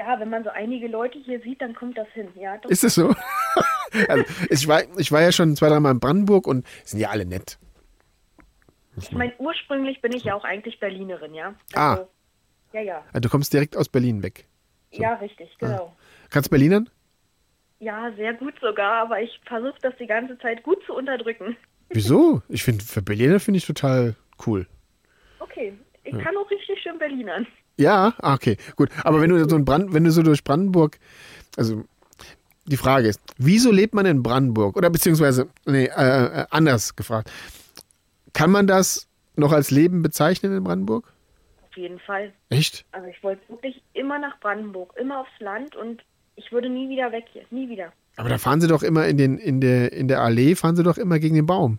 Ja, 0.01 0.19
wenn 0.19 0.31
man 0.31 0.45
so 0.45 0.49
einige 0.49 0.89
Leute 0.89 1.19
hier 1.19 1.41
sieht, 1.41 1.61
dann 1.61 1.75
kommt 1.75 1.99
das 1.99 2.09
hin. 2.15 2.29
Ja, 2.35 2.57
doch. 2.57 2.71
Ist 2.71 2.83
das 2.83 2.95
so? 2.95 3.15
also, 4.09 4.25
ich, 4.49 4.67
war, 4.67 4.83
ich 4.97 5.13
war 5.13 5.21
ja 5.21 5.31
schon 5.31 5.55
zwei, 5.57 5.69
dreimal 5.69 5.93
in 5.93 6.01
Brandenburg 6.01 6.47
und 6.47 6.67
sind 6.85 7.01
ja 7.01 7.11
alle 7.11 7.27
nett. 7.27 7.59
Ich 8.97 9.13
meine, 9.13 9.35
ursprünglich 9.39 10.01
bin 10.01 10.13
ich 10.13 10.25
ja 10.25 10.35
auch 10.35 10.45
eigentlich 10.45 10.81
Berlinerin, 10.81 11.35
ja. 11.35 11.55
Ah. 11.75 11.93
Also, 11.93 12.09
Ja, 12.73 12.81
ja. 12.81 13.05
Also, 13.09 13.21
du 13.21 13.29
kommst 13.29 13.53
direkt 13.53 13.77
aus 13.77 13.91
Berlin 13.91 14.23
weg. 14.23 14.47
Ja, 14.91 15.15
richtig, 15.17 15.55
genau. 15.59 15.95
Kannst 16.31 16.49
du 16.49 16.51
Berlinern? 16.51 16.89
Ja, 17.79 18.11
sehr 18.17 18.33
gut 18.33 18.55
sogar, 18.63 19.03
aber 19.03 19.21
ich 19.21 19.39
versuche 19.45 19.79
das 19.83 19.93
die 20.01 20.07
ganze 20.07 20.39
Zeit 20.39 20.63
gut 20.63 20.83
zu 20.87 20.95
unterdrücken. 20.95 21.59
Wieso? 21.91 22.41
Ich 22.49 22.65
finde, 22.65 22.83
für 22.85 23.03
Berliner 23.03 23.39
finde 23.39 23.59
ich 23.59 23.67
total 23.67 24.17
cool. 24.47 24.67
Okay, 25.41 25.75
ich 26.05 26.19
kann 26.19 26.35
auch 26.39 26.51
richtig 26.51 26.81
schön 26.83 26.99
Berlinern. 26.99 27.47
Ja, 27.81 28.13
ah, 28.19 28.35
okay, 28.35 28.59
gut. 28.77 28.91
Aber 29.05 29.23
wenn 29.23 29.31
du 29.31 29.49
so 29.49 29.59
Brand, 29.65 29.95
wenn 29.95 30.05
du 30.05 30.11
so 30.11 30.23
durch 30.23 30.45
Brandenburg, 30.45 30.99
also 31.57 31.83
die 32.67 32.77
Frage 32.77 33.09
ist, 33.09 33.21
wieso 33.39 33.73
lebt 33.73 33.95
man 33.95 34.05
in 34.05 34.23
Brandenburg? 34.23 34.77
Oder 34.77 34.91
beziehungsweise, 34.91 35.49
nee, 35.65 35.87
äh, 35.87 36.43
äh, 36.43 36.47
anders 36.51 36.95
gefragt. 36.95 37.33
Kann 38.35 38.51
man 38.51 38.67
das 38.67 39.09
noch 39.35 39.53
als 39.53 39.71
Leben 39.71 40.03
bezeichnen 40.03 40.55
in 40.55 40.63
Brandenburg? 40.63 41.11
Auf 41.71 41.77
jeden 41.77 41.99
Fall. 42.01 42.35
Echt? 42.51 42.85
Also 42.93 43.09
ich 43.09 43.23
wollte 43.23 43.49
wirklich 43.49 43.83
immer 43.95 44.19
nach 44.19 44.39
Brandenburg, 44.41 44.93
immer 45.01 45.21
aufs 45.21 45.41
Land 45.41 45.75
und 45.75 46.03
ich 46.37 46.53
würde 46.53 46.69
nie 46.69 46.91
wieder 46.91 47.13
weg 47.13 47.25
hier, 47.33 47.45
nie 47.51 47.71
wieder. 47.71 47.93
Aber 48.17 48.29
da 48.29 48.37
fahren 48.37 48.61
sie 48.61 48.69
doch 48.69 48.83
immer 48.83 49.07
in 49.07 49.17
den, 49.17 49.39
in 49.39 49.63
der, 49.63 49.95
in 49.95 50.07
der 50.07 50.21
Allee, 50.21 50.55
fahren 50.55 50.77
sie 50.77 50.83
doch 50.83 50.99
immer 50.99 51.19
gegen 51.19 51.35
den 51.35 51.47
Baum. 51.47 51.79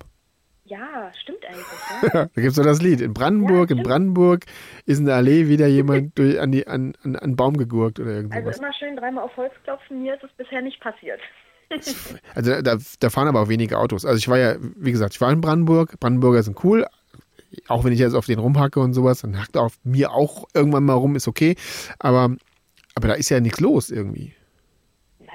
Ja, 0.71 1.11
stimmt 1.21 1.45
eigentlich. 1.45 1.65
Ja? 2.13 2.29
da 2.33 2.41
gibt 2.41 2.47
es 2.47 2.55
doch 2.55 2.63
das 2.63 2.81
Lied. 2.81 3.01
In 3.01 3.13
Brandenburg, 3.13 3.71
Ja, 3.71 3.75
in. 3.75 3.83
Brandenburg 3.83 4.45
ist 4.85 4.99
in 4.99 5.05
der 5.05 5.15
Allee 5.15 5.49
wieder 5.49 5.67
jemand 5.79 6.17
durch, 6.17 6.39
an, 6.39 6.53
die, 6.53 6.65
an, 6.65 6.93
an, 7.03 7.15
an 7.15 7.23
einen 7.23 7.35
Baum 7.35 7.57
gegurkt 7.57 7.99
oder 7.99 8.11
irgend 8.11 8.33
Also 8.33 8.57
immer 8.57 8.71
schön 8.73 8.95
dreimal 8.95 9.25
auf 9.25 9.35
Holz 9.35 9.51
klopfen. 9.65 10.01
Mir 10.01 10.15
ist 10.15 10.23
es 10.23 10.31
bisher 10.37 10.61
nicht 10.61 10.79
passiert. 10.79 11.19
Also 12.35 12.61
da, 12.61 12.77
da 12.99 13.09
fahren 13.09 13.27
aber 13.27 13.41
auch 13.41 13.49
wenige 13.49 13.77
Autos. 13.77 14.05
Also 14.05 14.17
ich 14.17 14.29
war 14.29 14.37
ja, 14.37 14.55
wie 14.77 14.91
gesagt, 14.91 15.13
ich 15.13 15.19
war 15.21 15.31
in 15.31 15.41
Brandenburg. 15.41 15.99
Brandenburger 15.99 16.43
sind 16.43 16.63
cool. 16.63 16.85
Auch 17.67 17.83
wenn 17.83 17.91
ich 17.91 17.99
jetzt 17.99 18.13
auf 18.13 18.25
den 18.25 18.39
rumhacke 18.39 18.79
und 18.79 18.93
sowas, 18.93 19.21
dann 19.21 19.37
hackt 19.37 19.57
er 19.57 19.63
auf 19.63 19.77
mir 19.83 20.11
auch 20.13 20.45
irgendwann 20.53 20.85
mal 20.85 20.93
rum, 20.93 21.17
ist 21.17 21.27
okay. 21.27 21.55
Aber, 21.99 22.33
aber 22.95 23.07
da 23.09 23.13
ist 23.15 23.29
ja 23.29 23.41
nichts 23.41 23.59
los 23.59 23.89
irgendwie. 23.89 24.33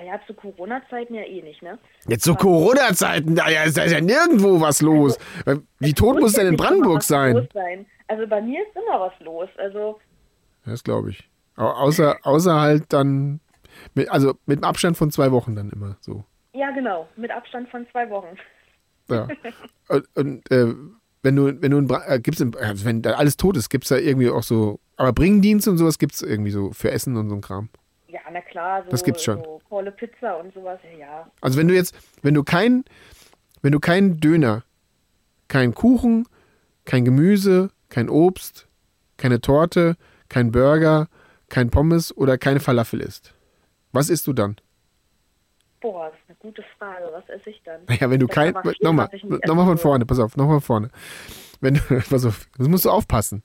Naja, 0.06 0.20
zu 0.26 0.34
Corona-Zeiten 0.34 1.14
ja 1.14 1.22
eh 1.22 1.42
nicht, 1.42 1.62
ne? 1.62 1.78
Jetzt 2.08 2.24
zu 2.24 2.34
Corona-Zeiten, 2.34 3.34
da, 3.34 3.48
ja, 3.48 3.68
da 3.70 3.82
ist 3.82 3.92
ja 3.92 4.00
nirgendwo 4.00 4.60
was 4.60 4.80
los. 4.82 5.18
Wie 5.78 5.92
tot 5.94 6.20
muss 6.20 6.32
denn 6.34 6.46
in 6.46 6.56
Brandenburg 6.56 7.02
sein? 7.02 7.48
sein? 7.52 7.86
Also 8.08 8.26
bei 8.26 8.40
mir 8.40 8.60
ist 8.62 8.76
immer 8.76 9.00
was 9.00 9.12
los. 9.20 9.48
Also 9.58 9.98
Das 10.64 10.84
glaube 10.84 11.10
ich. 11.10 11.28
Au- 11.56 11.64
Außer, 11.70 12.18
außer 12.22 12.60
halt 12.60 12.84
dann, 12.92 13.40
mit, 13.94 14.08
also 14.10 14.34
mit 14.46 14.58
einem 14.58 14.64
Abstand 14.70 14.96
von 14.96 15.10
zwei 15.10 15.32
Wochen 15.32 15.56
dann 15.56 15.70
immer 15.70 15.96
so. 16.00 16.24
ja, 16.52 16.70
genau, 16.70 17.08
mit 17.16 17.30
Abstand 17.30 17.68
von 17.70 17.86
zwei 17.90 18.08
Wochen. 18.10 18.36
Ja. 19.08 19.28
und 19.88 20.06
und 20.16 20.50
äh, 20.50 20.74
wenn 21.22 21.36
du, 21.36 21.60
wenn 21.62 21.70
du 21.70 21.78
in, 21.78 21.88
äh, 22.06 22.20
gibt's 22.20 22.40
in, 22.40 22.54
also 22.56 22.84
wenn 22.84 23.02
da 23.02 23.12
alles 23.12 23.36
tot 23.36 23.56
ist, 23.56 23.68
gibt's 23.70 23.88
da 23.88 23.96
irgendwie 23.96 24.30
auch 24.30 24.42
so, 24.42 24.78
aber 24.96 25.12
Bringdienst 25.12 25.66
und 25.68 25.78
sowas 25.78 25.98
gibt's 25.98 26.22
irgendwie 26.22 26.50
so 26.52 26.70
für 26.72 26.90
Essen 26.92 27.16
und 27.16 27.28
so 27.28 27.34
ein 27.36 27.40
Kram. 27.40 27.68
Ja, 28.08 28.20
na 28.32 28.40
klar, 28.40 28.84
so, 28.84 28.90
Das 28.90 29.02
gibt's 29.02 29.24
schon. 29.24 29.42
so 29.42 29.60
volle 29.68 29.90
Pizza 29.92 30.36
und 30.38 30.54
sowas, 30.54 30.78
ja. 30.98 31.30
Also 31.40 31.58
wenn 31.58 31.68
du 31.68 31.74
jetzt, 31.74 31.94
wenn 32.22 32.34
du 32.34 32.44
kein, 32.44 32.84
wenn 33.62 33.72
du 33.72 33.80
keinen 33.80 34.20
Döner, 34.20 34.62
keinen 35.48 35.74
Kuchen, 35.74 36.28
kein 36.84 37.04
Gemüse, 37.04 37.70
kein 37.88 38.08
Obst, 38.08 38.68
keine 39.16 39.40
Torte, 39.40 39.96
kein 40.28 40.52
Burger, 40.52 41.08
kein 41.48 41.70
Pommes 41.70 42.16
oder 42.16 42.38
keine 42.38 42.60
Falafel 42.60 43.00
isst, 43.00 43.34
was 43.92 44.08
isst 44.08 44.26
du 44.26 44.32
dann? 44.32 44.56
Boah, 45.80 46.10
das 46.10 46.18
ist 46.20 46.28
eine 46.28 46.36
gute 46.38 46.64
Frage. 46.78 47.08
Was 47.12 47.28
esse 47.28 47.50
ich 47.50 47.62
dann? 47.64 47.80
Naja, 47.88 48.10
wenn 48.10 48.20
du 48.20 48.26
kein, 48.26 48.54
nochmal, 48.80 49.08
nochmal 49.46 49.66
von 49.66 49.78
vorne, 49.78 50.06
pass 50.06 50.18
auf, 50.18 50.36
nochmal 50.36 50.60
von 50.60 50.62
vorne. 50.66 50.90
Wenn 51.60 51.74
du, 51.74 51.80
pass 52.10 52.24
auf, 52.24 52.48
das 52.56 52.68
musst 52.68 52.84
du 52.84 52.90
aufpassen. 52.90 53.42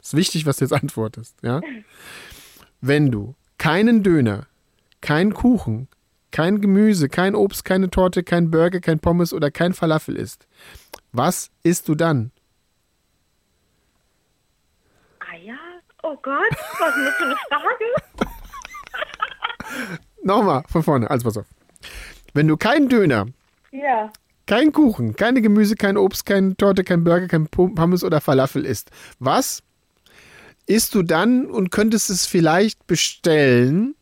ist 0.00 0.16
wichtig, 0.16 0.46
was 0.46 0.56
du 0.56 0.64
jetzt 0.64 0.72
antwortest, 0.72 1.36
ja? 1.42 1.60
Wenn 2.82 3.10
du 3.10 3.34
keinen 3.60 4.02
Döner, 4.02 4.46
keinen 5.02 5.34
Kuchen, 5.34 5.86
kein 6.32 6.62
Gemüse, 6.62 7.08
kein 7.10 7.34
Obst, 7.34 7.62
keine 7.66 7.90
Torte, 7.90 8.22
kein 8.22 8.50
Burger, 8.50 8.80
kein 8.80 9.00
Pommes 9.00 9.34
oder 9.34 9.50
kein 9.50 9.74
Falafel 9.74 10.16
isst, 10.16 10.46
was 11.12 11.50
isst 11.62 11.86
du 11.88 11.94
dann? 11.94 12.32
Ja? 15.44 15.54
Oh 16.02 16.16
Gott, 16.22 16.50
was 16.78 16.96
ist 16.96 17.06
das 17.06 17.14
für 17.16 17.24
eine 17.24 17.36
Frage? 17.48 18.30
Nochmal 20.22 20.62
von 20.68 20.82
vorne, 20.82 21.08
also 21.10 21.24
pass 21.24 21.36
auf. 21.38 21.46
Wenn 22.34 22.48
du 22.48 22.56
keinen 22.56 22.88
Döner, 22.88 23.26
Ja. 23.70 24.10
kein 24.46 24.72
Kuchen, 24.72 25.16
keine 25.16 25.40
Gemüse, 25.42 25.76
kein 25.76 25.96
Obst, 25.98 26.24
keine 26.26 26.56
Torte, 26.56 26.82
kein 26.84 27.04
Burger, 27.04 27.26
kein 27.28 27.46
Pommes 27.48 28.04
oder 28.04 28.20
Falafel 28.22 28.64
isst, 28.64 28.90
was 29.18 29.62
isst 30.70 30.94
du 30.94 31.02
dann 31.02 31.46
und 31.46 31.70
könntest 31.70 32.08
es 32.10 32.26
vielleicht 32.26 32.86
bestellen? 32.86 33.94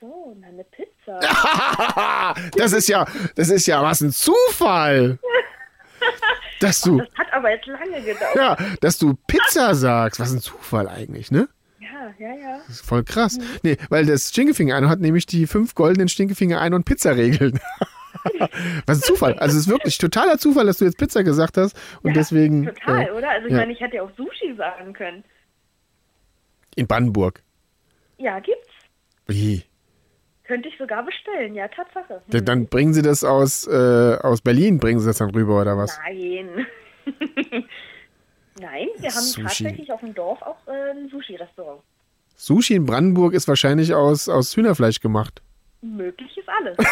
So, 0.00 0.36
na, 0.40 0.48
eine 0.48 0.64
Pizza. 0.64 1.20
Das 2.56 2.72
ist 2.72 2.88
ja, 2.88 3.06
das 3.34 3.48
ist 3.48 3.66
ja 3.66 3.82
was 3.82 4.00
ein 4.00 4.12
Zufall. 4.12 5.18
Dass 6.60 6.80
du, 6.82 6.98
Das 6.98 7.08
hat 7.16 7.32
aber 7.32 7.50
jetzt 7.50 7.66
lange 7.66 8.02
gedauert. 8.02 8.36
ja, 8.36 8.56
dass 8.82 8.98
du 8.98 9.14
Pizza 9.26 9.74
sagst. 9.74 10.20
Was 10.20 10.30
ein 10.30 10.40
Zufall 10.42 10.88
eigentlich, 10.88 11.30
ne? 11.30 11.48
Ja, 11.78 12.12
ja, 12.18 12.34
ja. 12.36 12.58
Das 12.66 12.76
ist 12.76 12.84
voll 12.86 13.02
krass. 13.02 13.38
Nee, 13.62 13.78
weil 13.88 14.04
das 14.04 14.28
Stinkefinger 14.28 14.76
Einhorn 14.76 14.90
hat 14.90 15.00
nämlich 15.00 15.24
die 15.24 15.46
fünf 15.46 15.74
goldenen 15.74 16.08
Stinkefinger 16.10 16.60
Einhorn 16.60 16.84
Pizza 16.84 17.16
Regeln. 17.16 17.58
Was 18.86 18.98
ein 18.98 19.02
Zufall. 19.02 19.34
Also 19.34 19.56
es 19.56 19.66
ist 19.66 19.68
wirklich 19.68 19.98
totaler 19.98 20.38
Zufall, 20.38 20.66
dass 20.66 20.78
du 20.78 20.84
jetzt 20.84 20.98
Pizza 20.98 21.22
gesagt 21.22 21.56
hast 21.56 21.76
und 22.02 22.10
ja, 22.10 22.14
deswegen 22.14 22.66
Total, 22.66 23.06
äh, 23.06 23.10
oder? 23.10 23.30
Also 23.30 23.46
ich 23.46 23.52
ja. 23.52 23.58
meine, 23.58 23.72
ich 23.72 23.80
hätte 23.80 23.96
ja 23.96 24.02
auch 24.02 24.10
Sushi 24.16 24.54
sagen 24.56 24.92
können. 24.92 25.24
in 26.76 26.86
Brandenburg. 26.86 27.42
Ja, 28.18 28.38
gibt's. 28.40 28.68
Wie? 29.26 29.64
Könnte 30.44 30.68
ich 30.68 30.76
sogar 30.78 31.04
bestellen, 31.04 31.54
ja, 31.54 31.68
Tatsache. 31.68 32.22
Ja, 32.32 32.40
Dann 32.40 32.66
bringen 32.66 32.92
sie 32.92 33.02
das 33.02 33.22
aus, 33.22 33.66
äh, 33.68 34.16
aus 34.20 34.40
Berlin, 34.40 34.78
bringen 34.78 34.98
sie 34.98 35.06
das 35.06 35.18
dann 35.18 35.30
rüber 35.30 35.60
oder 35.60 35.76
was? 35.76 35.98
Nein. 36.04 36.66
Nein, 38.60 38.88
wir 38.98 39.10
haben 39.10 39.20
Sushi. 39.20 39.42
tatsächlich 39.42 39.92
auf 39.92 40.00
dem 40.00 40.12
Dorf 40.14 40.42
auch 40.42 40.58
äh, 40.66 40.90
ein 40.90 41.08
Sushi-Restaurant. 41.08 41.82
Sushi 42.34 42.74
in 42.74 42.84
Brandenburg 42.84 43.32
ist 43.32 43.48
wahrscheinlich 43.48 43.94
aus, 43.94 44.28
aus 44.28 44.56
Hühnerfleisch 44.56 45.00
gemacht. 45.00 45.42
Möglich 45.82 46.36
ist 46.36 46.48
alles. 46.48 46.76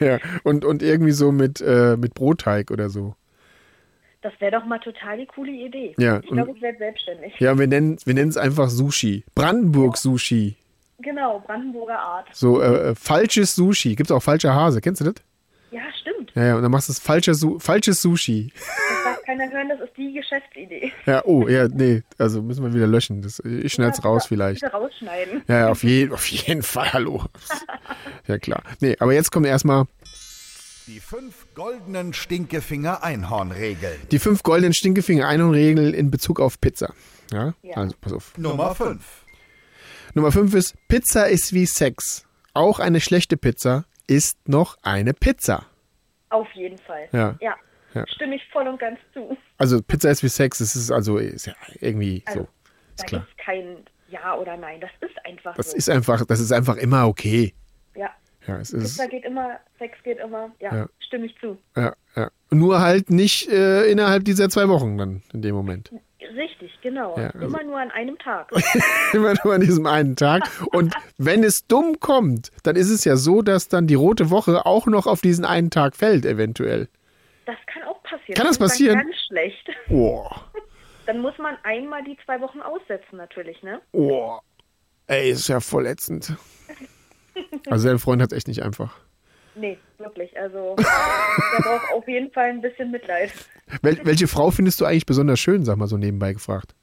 Ja, 0.00 0.18
und, 0.44 0.64
und 0.64 0.82
irgendwie 0.82 1.12
so 1.12 1.32
mit, 1.32 1.60
äh, 1.60 1.96
mit 1.96 2.14
Brotteig 2.14 2.70
oder 2.70 2.88
so. 2.88 3.14
Das 4.22 4.32
wäre 4.40 4.52
doch 4.52 4.64
mal 4.64 4.80
total 4.80 5.18
die 5.18 5.26
coole 5.26 5.52
Idee. 5.52 5.94
Ja, 5.96 6.18
ich 6.20 6.28
glaube, 6.28 6.52
ich 6.54 6.60
werde 6.60 6.78
selbstständig. 6.78 7.34
Ja, 7.38 7.56
wir 7.56 7.68
nennen 7.68 7.98
wir 8.04 8.26
es 8.26 8.36
einfach 8.36 8.68
Sushi. 8.68 9.24
Brandenburg 9.34 9.96
Sushi. 9.96 10.56
Genau, 10.98 11.38
Brandenburger 11.46 11.98
Art. 11.98 12.26
So 12.32 12.60
äh, 12.60 12.90
äh, 12.90 12.94
falsches 12.96 13.54
Sushi. 13.54 13.94
Gibt 13.94 14.10
es 14.10 14.16
auch 14.16 14.22
falscher 14.22 14.54
Hase. 14.54 14.80
Kennst 14.80 15.00
du 15.00 15.04
das? 15.04 15.14
Ja, 15.70 15.82
stimmt. 16.00 16.32
Ja, 16.34 16.46
ja, 16.46 16.56
und 16.56 16.62
dann 16.62 16.72
machst 16.72 16.88
du 16.88 16.92
es 16.92 16.98
falscher 16.98 17.34
Su 17.34 17.60
falsches 17.60 18.02
Sushi. 18.02 18.52
Das 18.54 19.04
darf 19.04 19.22
keiner 19.22 19.48
hören, 19.52 19.68
das 19.68 19.80
ist 19.80 19.87
die 19.98 20.12
Geschäftsidee. 20.14 20.92
Ja, 21.06 21.22
oh, 21.24 21.46
ja, 21.48 21.68
nee, 21.68 22.02
also 22.16 22.40
müssen 22.42 22.64
wir 22.64 22.72
wieder 22.72 22.86
löschen. 22.86 23.20
Das, 23.22 23.40
ich 23.40 23.72
schneid's 23.72 24.04
raus 24.04 24.26
vielleicht. 24.26 24.62
Bitte 24.62 24.72
rausschneiden. 24.72 25.42
Ja, 25.48 25.68
auf, 25.70 25.82
je, 25.84 26.08
auf 26.10 26.26
jeden 26.28 26.62
Fall, 26.62 26.92
hallo. 26.92 27.24
Ja, 28.26 28.38
klar. 28.38 28.62
Nee, 28.80 28.96
aber 29.00 29.12
jetzt 29.12 29.30
kommt 29.32 29.46
erstmal 29.46 29.84
Die 30.86 31.00
fünf 31.00 31.46
goldenen 31.54 32.12
Stinkefinger-Einhorn-Regeln. 32.14 33.98
die 34.10 34.18
fünf 34.18 34.42
goldenen 34.42 34.72
Stinkefinger-Einhorn-Regeln 34.74 35.92
in 35.94 36.10
Bezug 36.10 36.40
auf 36.40 36.60
Pizza. 36.60 36.92
Ja, 37.32 37.52
Ja. 37.62 37.76
also 37.76 37.94
pass 38.00 38.12
auf. 38.12 38.36
Nummer 38.38 38.74
fünf. 38.74 39.24
Nummer 40.14 40.32
5 40.32 40.54
ist, 40.54 40.74
Pizza 40.88 41.28
ist 41.28 41.52
wie 41.52 41.66
Sex. 41.66 42.24
Auch 42.54 42.78
eine 42.80 42.98
schlechte 43.00 43.36
Pizza 43.36 43.84
ist 44.06 44.36
noch 44.48 44.78
eine 44.82 45.12
Pizza. 45.12 45.66
Auf 46.30 46.48
jeden 46.54 46.78
Fall. 46.78 47.08
Ja. 47.12 47.36
Ja. 47.40 47.54
Ja. 47.98 48.06
Stimme 48.08 48.36
ich 48.36 48.42
voll 48.52 48.66
und 48.68 48.78
ganz 48.78 48.98
zu. 49.12 49.36
Also 49.58 49.82
Pizza 49.82 50.10
ist 50.10 50.22
wie 50.22 50.28
Sex, 50.28 50.58
das 50.58 50.74
ist 50.76 50.90
also 50.90 51.18
ist 51.18 51.46
ja 51.46 51.54
irgendwie 51.80 52.22
Also, 52.26 52.40
so. 52.40 52.48
da 52.98 53.04
klar. 53.04 53.26
es 53.30 53.44
kein 53.44 53.76
Ja 54.08 54.36
oder 54.36 54.56
Nein. 54.56 54.80
Das 54.80 54.90
ist 55.00 55.16
einfach 55.26 55.54
Das 55.56 55.70
so. 55.72 55.76
ist 55.76 55.88
einfach, 55.90 56.24
das 56.26 56.40
ist 56.40 56.52
einfach 56.52 56.76
immer 56.76 57.06
okay. 57.08 57.54
ja. 57.94 58.10
Ja, 58.46 58.56
es 58.60 58.70
ist, 58.72 58.96
Pizza 58.96 59.08
geht 59.08 59.24
immer, 59.26 59.58
Sex 59.78 59.98
geht 60.04 60.18
immer. 60.20 60.50
Ja, 60.60 60.74
Ja. 60.74 60.86
stimme 61.00 61.26
ich 61.26 61.36
zu. 61.38 61.58
ja, 61.76 61.92
ja. 62.16 62.30
Nur 62.50 62.80
halt 62.80 63.10
nicht 63.10 63.46
äh, 63.50 63.90
innerhalb 63.90 64.24
dieser 64.24 64.48
zwei 64.48 64.68
Wochen 64.68 64.96
dann 64.96 65.22
in 65.34 65.42
dem 65.42 65.54
Moment. 65.54 65.92
Richtig, 66.34 66.72
genau. 66.82 67.14
Ja, 67.18 67.28
also- 67.30 67.40
Immer 67.46 67.62
nur 67.64 67.78
an 67.78 67.90
einem 67.90 68.16
Tag. 68.18 68.50
Immer 69.12 69.34
nur 69.44 69.54
an 69.54 69.60
diesem 69.60 69.86
einen 69.86 70.16
Tag. 70.16 70.48
Und 70.72 70.94
wenn 71.18 71.44
es 71.44 71.66
dumm 71.66 72.00
kommt, 72.00 72.50
dann 72.62 72.74
ist 72.76 72.88
es 72.90 73.04
ja 73.04 73.16
so, 73.16 73.42
dass 73.42 73.68
dann 73.68 73.86
die 73.86 73.94
rote 73.94 74.30
Woche 74.30 74.64
auch 74.64 74.86
noch 74.86 75.06
auf 75.06 75.20
diesen 75.20 75.44
einen 75.44 75.70
Tag 75.70 75.94
fällt, 75.94 76.24
eventuell. 76.24 76.88
Das 77.44 77.56
kann 77.66 77.82
auch 78.08 78.18
passieren. 78.18 78.36
Kann 78.36 78.46
das 78.46 78.58
dann 78.58 78.68
passieren? 78.68 78.98
Ganz 78.98 79.16
schlecht. 79.26 79.68
Oh, 79.90 80.28
Dann 81.06 81.20
muss 81.20 81.36
man 81.38 81.56
einmal 81.62 82.04
die 82.04 82.16
zwei 82.24 82.40
Wochen 82.40 82.60
aussetzen, 82.60 83.16
natürlich, 83.16 83.62
ne? 83.62 83.80
oh. 83.92 84.38
Ey, 85.06 85.30
ist 85.30 85.48
ja 85.48 85.60
voll 85.60 85.86
ätzend. 85.86 86.34
Also 87.70 87.88
dein 87.88 88.00
Freund 88.00 88.20
hat 88.20 88.32
echt 88.32 88.48
nicht 88.48 88.62
einfach. 88.62 88.98
Nee, 89.54 89.78
wirklich. 89.98 90.36
Also, 90.38 90.74
der 90.76 91.62
braucht 91.62 91.92
auf 91.92 92.08
jeden 92.08 92.32
Fall 92.32 92.50
ein 92.50 92.60
bisschen 92.60 92.90
Mitleid. 92.90 93.32
Wel 93.82 94.00
welche 94.04 94.26
Frau 94.26 94.50
findest 94.50 94.80
du 94.80 94.84
eigentlich 94.84 95.06
besonders 95.06 95.38
schön, 95.38 95.64
sag 95.64 95.76
mal 95.76 95.86
so 95.86 95.96
nebenbei 95.96 96.32
gefragt? 96.32 96.74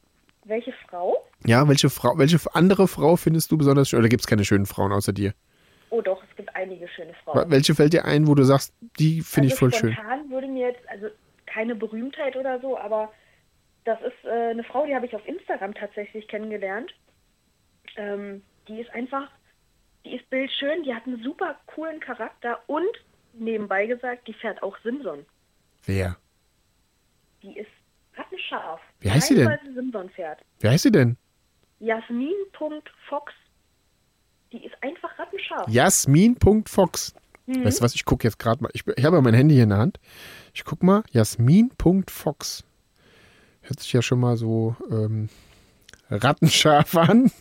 Welche 0.45 0.73
Frau? 0.87 1.17
Ja, 1.45 1.67
welche 1.67 1.89
Frau, 1.89 2.17
welche 2.17 2.39
andere 2.53 2.87
Frau 2.87 3.15
findest 3.17 3.51
du 3.51 3.57
besonders 3.57 3.89
schön? 3.89 3.99
Oder 3.99 4.09
gibt 4.09 4.21
es 4.21 4.27
keine 4.27 4.45
schönen 4.45 4.65
Frauen 4.65 4.91
außer 4.93 5.11
dir? 5.13 5.33
Oh 5.89 6.01
doch, 6.01 6.23
es 6.29 6.35
gibt 6.35 6.55
einige 6.55 6.87
schöne 6.87 7.13
Frauen. 7.23 7.49
Welche 7.49 7.75
fällt 7.75 7.93
dir 7.93 8.05
ein, 8.05 8.27
wo 8.27 8.35
du 8.35 8.43
sagst, 8.43 8.73
die 8.99 9.21
finde 9.21 9.47
ich 9.47 9.53
also 9.53 9.69
voll 9.69 9.73
schön? 9.73 9.93
spontan 9.93 10.29
würde 10.29 10.47
mir 10.47 10.69
jetzt, 10.69 10.87
also 10.89 11.07
keine 11.45 11.75
Berühmtheit 11.75 12.35
oder 12.35 12.59
so, 12.59 12.77
aber 12.77 13.11
das 13.85 13.99
ist 14.01 14.25
äh, 14.25 14.49
eine 14.49 14.63
Frau, 14.63 14.85
die 14.85 14.95
habe 14.95 15.05
ich 15.05 15.15
auf 15.15 15.25
Instagram 15.27 15.73
tatsächlich 15.73 16.27
kennengelernt. 16.27 16.93
Ähm, 17.97 18.41
die 18.67 18.81
ist 18.81 18.89
einfach, 18.91 19.29
die 20.03 20.15
ist 20.15 20.29
bildschön, 20.29 20.83
die 20.83 20.93
hat 20.93 21.05
einen 21.05 21.21
super 21.23 21.55
coolen 21.67 21.99
Charakter 21.99 22.59
und 22.67 22.89
nebenbei 23.33 23.85
gesagt, 23.85 24.27
die 24.27 24.33
fährt 24.33 24.61
auch 24.63 24.77
Simson. 24.83 25.25
Wer? 25.85 26.17
Die 27.43 27.57
ist 27.57 27.69
rattenscharf. 28.15 28.81
Wie 28.99 29.11
heißt 29.11 29.27
sie 29.27 29.35
denn? 29.35 29.57
Simson 29.73 30.09
fährt. 30.09 30.39
Wer 30.59 30.71
heißt 30.71 30.83
sie 30.83 30.91
denn? 30.91 31.17
Jasmin.fox. 31.79 33.33
Die 34.55 34.65
ist 34.65 34.75
einfach 34.81 35.17
rattenscharf. 35.19 35.67
Jasmin.fox. 35.67 37.13
Weißt 37.47 37.79
du 37.79 37.83
was, 37.83 37.93
ich 37.93 38.05
gucke 38.05 38.25
jetzt 38.27 38.39
gerade 38.39 38.63
mal. 38.63 38.69
Ich, 38.73 38.83
ich 38.87 39.05
habe 39.05 39.17
ja 39.17 39.21
mein 39.21 39.33
Handy 39.35 39.53
hier 39.53 39.63
in 39.63 39.69
der 39.69 39.77
Hand. 39.77 39.99
Ich 40.53 40.63
guck 40.63 40.81
mal, 40.81 41.03
Jasmin.fox. 41.11 42.63
Hört 43.61 43.79
sich 43.79 43.93
ja 43.93 44.01
schon 44.01 44.19
mal 44.19 44.35
so 44.37 44.75
ähm, 44.89 45.29
rattenscharf 46.09 46.95
an. 46.97 47.31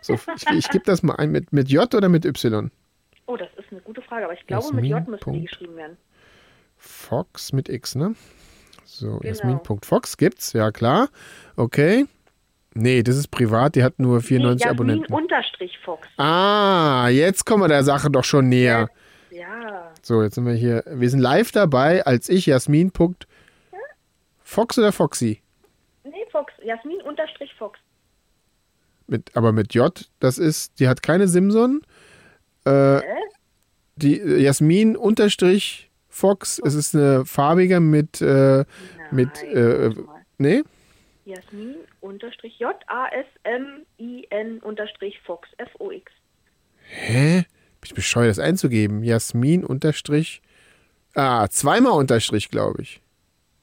so, 0.00 0.14
ich 0.14 0.48
ich 0.50 0.68
gebe 0.70 0.84
das 0.84 1.02
mal 1.02 1.14
ein 1.16 1.30
mit, 1.30 1.52
mit 1.52 1.68
J 1.68 1.92
oder 1.94 2.08
mit 2.08 2.24
Y? 2.24 2.70
Oh, 3.26 3.36
das 3.36 3.48
ist 3.56 3.70
eine 3.70 3.80
gute 3.82 4.02
Frage, 4.02 4.24
aber 4.24 4.34
ich 4.34 4.44
glaube, 4.46 4.74
mit 4.74 4.84
J 4.84 4.92
Jasmin. 4.98 5.10
müsste 5.12 5.30
die 5.32 5.42
geschrieben 5.42 5.76
werden. 5.76 5.96
Fox 6.76 7.52
mit 7.52 7.68
X, 7.68 7.94
ne? 7.94 8.14
So, 8.84 9.18
Genau. 9.18 9.22
Jasmin.fox 9.22 10.16
gibt's, 10.16 10.52
ja 10.54 10.72
klar. 10.72 11.08
Okay. 11.56 12.06
Nee, 12.74 13.02
das 13.02 13.16
ist 13.16 13.28
privat, 13.28 13.74
die 13.74 13.82
hat 13.82 13.98
nur 13.98 14.20
94 14.20 14.64
nee, 14.64 14.70
Abonnenten. 14.70 15.02
Jasmin 15.04 15.22
unterstrich 15.22 15.78
Fox. 15.84 16.06
Ah, 16.18 17.08
jetzt 17.10 17.44
kommen 17.44 17.62
wir 17.64 17.68
der 17.68 17.82
Sache 17.82 18.10
doch 18.10 18.24
schon 18.24 18.48
näher. 18.48 18.88
Ja, 19.30 19.92
So, 20.02 20.22
jetzt 20.22 20.34
sind 20.36 20.46
wir 20.46 20.54
hier. 20.54 20.84
Wir 20.86 21.10
sind 21.10 21.20
live 21.20 21.50
dabei, 21.52 22.04
als 22.06 22.28
ich 22.28 22.46
Jasmin. 22.46 22.90
Punkt- 22.90 23.26
Fox 24.42 24.78
oder 24.78 24.92
Foxy? 24.92 25.40
nee, 26.04 26.10
Fox. 26.32 26.52
Jasmin 26.64 27.00
unterstrich 27.02 27.52
Fox. 27.54 27.78
Mit, 29.06 29.36
aber 29.36 29.52
mit 29.52 29.74
J, 29.74 30.08
das 30.20 30.38
ist, 30.38 30.78
die 30.80 30.88
hat 30.88 31.02
keine 31.02 31.26
Simson. 31.28 31.82
Äh, 32.64 33.00
die 33.96 34.20
äh, 34.20 34.38
Jasmin 34.40 34.96
unterstrich 34.96 35.90
Fox, 36.08 36.60
es 36.64 36.74
ist 36.74 36.94
eine 36.94 37.24
farbige 37.24 37.80
mit, 37.80 38.20
äh, 38.20 38.64
mit, 39.10 39.30
Nein, 39.42 39.56
äh, 39.56 39.82
warte 39.84 40.00
mal. 40.02 40.20
nee? 40.38 40.62
Jasmin 41.24 41.74
unterstrich 42.00 42.58
J 42.58 42.74
A 42.86 43.08
S 43.08 43.26
M 43.44 43.86
I 43.98 44.26
N 44.30 44.58
unterstrich 44.60 45.20
Fox 45.20 45.48
F 45.58 45.68
O 45.78 45.90
X. 45.90 46.12
Hä? 46.88 47.44
Bin 47.80 47.86
ich 47.86 47.94
bescheuert, 47.94 48.30
das 48.30 48.38
einzugeben? 48.38 49.02
Jasmin 49.02 49.64
unterstrich, 49.64 50.42
ah, 51.14 51.48
zweimal 51.48 51.92
unterstrich, 51.92 52.50
glaube 52.50 52.82
ich. 52.82 53.00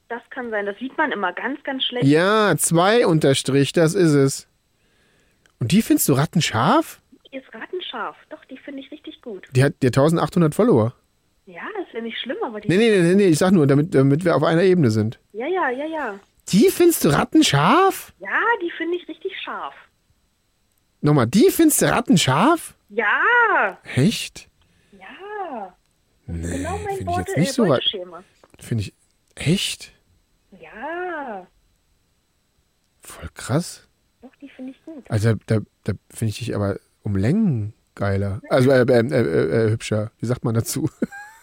Das 0.08 0.22
kann 0.30 0.50
sein. 0.50 0.66
Das 0.66 0.76
sieht 0.78 0.96
man 0.96 1.12
immer 1.12 1.32
ganz, 1.32 1.62
ganz 1.64 1.84
schlecht. 1.84 2.06
Ja, 2.06 2.56
zwei 2.56 3.06
unterstrich, 3.06 3.72
das 3.72 3.94
ist 3.94 4.14
es. 4.14 4.48
Und 5.60 5.72
die 5.72 5.82
findest 5.82 6.08
du 6.08 6.14
rattenscharf? 6.14 7.00
Die 7.30 7.36
ist 7.36 7.52
rattenscharf. 7.54 8.16
Doch, 8.30 8.44
die 8.46 8.56
finde 8.56 8.80
ich 8.80 8.90
richtig 8.90 9.20
gut. 9.22 9.46
Die 9.52 9.62
hat, 9.62 9.74
die 9.82 9.88
hat 9.88 9.98
1800 9.98 10.54
Follower. 10.54 10.94
Ja, 11.46 11.62
das 11.78 11.92
ja 11.92 12.00
nicht 12.00 12.18
schlimm, 12.18 12.36
aber 12.42 12.60
die. 12.60 12.68
Nee, 12.68 12.76
nee, 12.76 13.00
nee, 13.00 13.14
nee, 13.14 13.26
ich 13.26 13.38
sag 13.38 13.52
nur, 13.52 13.66
damit, 13.66 13.94
damit 13.94 14.24
wir 14.24 14.36
auf 14.36 14.42
einer 14.42 14.62
Ebene 14.62 14.90
sind. 14.90 15.18
Ja, 15.32 15.46
ja, 15.46 15.70
ja, 15.70 15.86
ja. 15.86 16.20
Die 16.52 16.70
findest 16.70 17.04
du 17.04 17.08
rattenscharf? 17.10 18.12
Ja, 18.18 18.40
die 18.62 18.70
finde 18.76 18.96
ich 18.96 19.08
richtig 19.08 19.32
scharf. 19.44 19.74
Nochmal, 21.00 21.26
die 21.26 21.50
findest 21.50 21.82
du 21.82 21.86
rattenscharf? 21.86 22.74
Ja, 22.88 23.78
Echt? 23.94 24.48
ja. 24.92 25.76
Nee, 26.26 26.58
genau 26.58 26.78
mein 26.78 26.96
finde 26.96 27.12
ich 27.12 27.18
jetzt 27.18 27.36
nicht 27.36 27.52
so. 27.52 27.78
Finde 28.58 28.82
ich, 28.82 28.94
echt? 29.34 29.92
Ja, 30.60 31.46
Voll 33.02 33.28
krass. 33.34 33.88
doch, 34.20 34.34
die 34.36 34.48
finde 34.50 34.72
ich 34.72 34.84
gut. 34.84 35.10
Also 35.10 35.34
da, 35.46 35.60
da 35.84 35.92
finde 36.10 36.30
ich 36.30 36.38
dich 36.38 36.54
aber 36.54 36.78
um 37.02 37.16
Längen 37.16 37.72
geiler. 37.94 38.40
Also 38.50 38.70
äh, 38.70 38.82
äh, 38.82 39.00
äh, 39.00 39.66
äh, 39.66 39.70
hübscher. 39.70 40.10
Wie 40.18 40.26
sagt 40.26 40.44
man 40.44 40.54
dazu? 40.54 40.90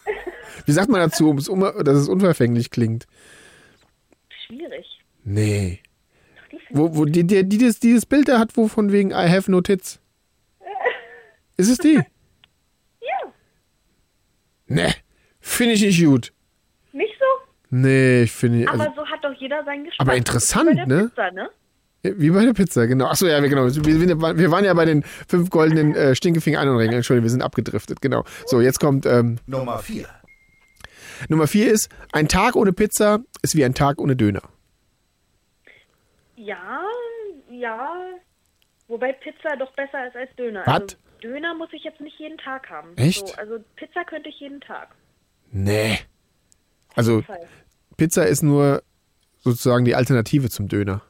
Wie 0.66 0.72
sagt 0.72 0.90
man 0.90 1.02
dazu, 1.02 1.30
um, 1.30 1.38
dass 1.84 1.98
es 1.98 2.08
unverfänglich 2.08 2.70
klingt? 2.70 3.08
Schwierig. 4.46 4.95
Nee. 5.26 5.82
Die 6.52 6.58
Wo, 6.70 6.96
wo 6.96 7.06
die, 7.06 7.26
die, 7.26 7.44
die 7.48 7.58
das, 7.58 7.80
dieses 7.80 8.06
Bild 8.06 8.28
da 8.30 8.40
hat, 8.40 8.56
wo 8.56 8.68
von 8.68 8.92
wegen 8.92 9.10
I 9.12 9.28
have 9.30 9.50
no 9.52 9.60
tits. 9.62 10.00
Ist 11.58 11.70
es 11.70 11.80
die? 11.80 11.96
Ja, 11.96 13.32
Nee. 14.68 14.94
Finde 15.40 15.74
ich 15.74 15.82
nicht 15.82 16.04
gut. 16.04 16.32
nicht 16.92 17.14
so? 17.20 17.26
Nee, 17.70 18.24
ich 18.24 18.32
finde. 18.32 18.68
Also, 18.70 18.84
Aber 18.84 18.94
so 18.96 19.06
hat 19.06 19.24
doch 19.24 19.34
jeder 19.34 19.64
seinen 19.64 19.86
Geschmack. 19.86 20.08
Aber 20.08 20.16
interessant, 20.16 20.70
wie 20.72 20.76
bei 20.76 20.86
der 20.86 20.98
ne? 20.98 21.08
Pizza, 21.10 21.32
ne? 21.32 21.50
wie 22.04 22.30
bei 22.30 22.46
der 22.46 22.54
Pizza, 22.54 22.86
genau. 22.86 23.06
Achso, 23.06 23.26
ja, 23.26 23.42
wir- 23.42 23.50
genau. 23.50 23.66
Wir, 23.68 24.38
wir, 24.38 24.52
waren 24.52 24.64
ja 24.66 24.74
bei 24.76 24.86
den 24.86 25.04
fünf 25.28 25.50
goldenen 25.50 25.96
äh, 25.96 26.16
Stinkefinger 26.16 26.60
Einhornregeln. 26.60 26.98
Entschuldigung, 26.98 27.26
wir 27.26 27.32
sind 27.32 27.42
abgedriftet, 27.42 28.02
genau. 28.02 28.24
So, 28.46 28.62
jetzt 28.62 28.80
kommt 28.80 29.06
ähm, 29.08 29.38
Nummer 29.48 29.80
4. 29.80 30.08
Nummer 31.30 31.48
vier 31.48 31.72
ist, 31.72 31.90
ein 32.12 32.28
Tag 32.28 32.56
ohne 32.56 32.74
Pizza 32.74 33.20
ist 33.42 33.56
wie 33.56 33.64
ein 33.64 33.74
Tag 33.74 34.00
ohne 34.00 34.16
Döner. 34.16 34.42
Ja, 36.46 36.82
ja. 37.50 37.96
Wobei 38.88 39.14
Pizza 39.14 39.56
doch 39.58 39.72
besser 39.74 40.08
ist 40.08 40.16
als 40.16 40.34
Döner. 40.36 40.62
Was? 40.66 40.82
Also 40.82 40.96
Döner 41.24 41.56
muss 41.56 41.70
ich 41.74 41.84
jetzt 41.84 42.02
nicht 42.02 42.20
jeden 42.20 42.38
Tag 42.38 42.70
haben. 42.70 42.96
Echt? 42.98 43.28
So, 43.28 43.34
also 43.36 43.60
Pizza 43.76 44.04
könnte 44.06 44.30
ich 44.30 44.40
jeden 44.40 44.62
Tag. 44.62 44.90
Nee. 45.52 46.00
Also. 46.96 47.24
Pizza 47.98 48.26
ist 48.28 48.44
nur 48.44 48.84
sozusagen 49.40 49.86
die 49.86 49.96
Alternative 49.96 50.50
zum 50.50 50.68
Döner. 50.68 51.02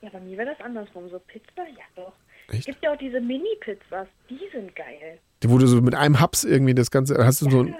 Ja, 0.00 0.10
bei 0.10 0.20
mir 0.20 0.38
wäre 0.38 0.54
das 0.56 0.60
andersrum. 0.64 1.08
So 1.10 1.18
Pizza, 1.18 1.62
ja 1.76 1.84
doch. 1.96 2.12
Es 2.48 2.64
gibt 2.66 2.82
ja 2.82 2.92
auch 2.92 2.98
diese 2.98 3.20
Mini-Pizzas, 3.20 4.06
die 4.28 4.40
sind 4.52 4.76
geil. 4.76 5.18
Wo 5.46 5.58
du 5.58 5.66
so 5.66 5.80
mit 5.80 5.94
einem 5.94 6.20
Haps 6.20 6.44
irgendwie 6.44 6.74
das 6.74 6.90
Ganze, 6.90 7.16
hast 7.24 7.40
du 7.42 7.50
so 7.50 7.62
ein 7.62 7.74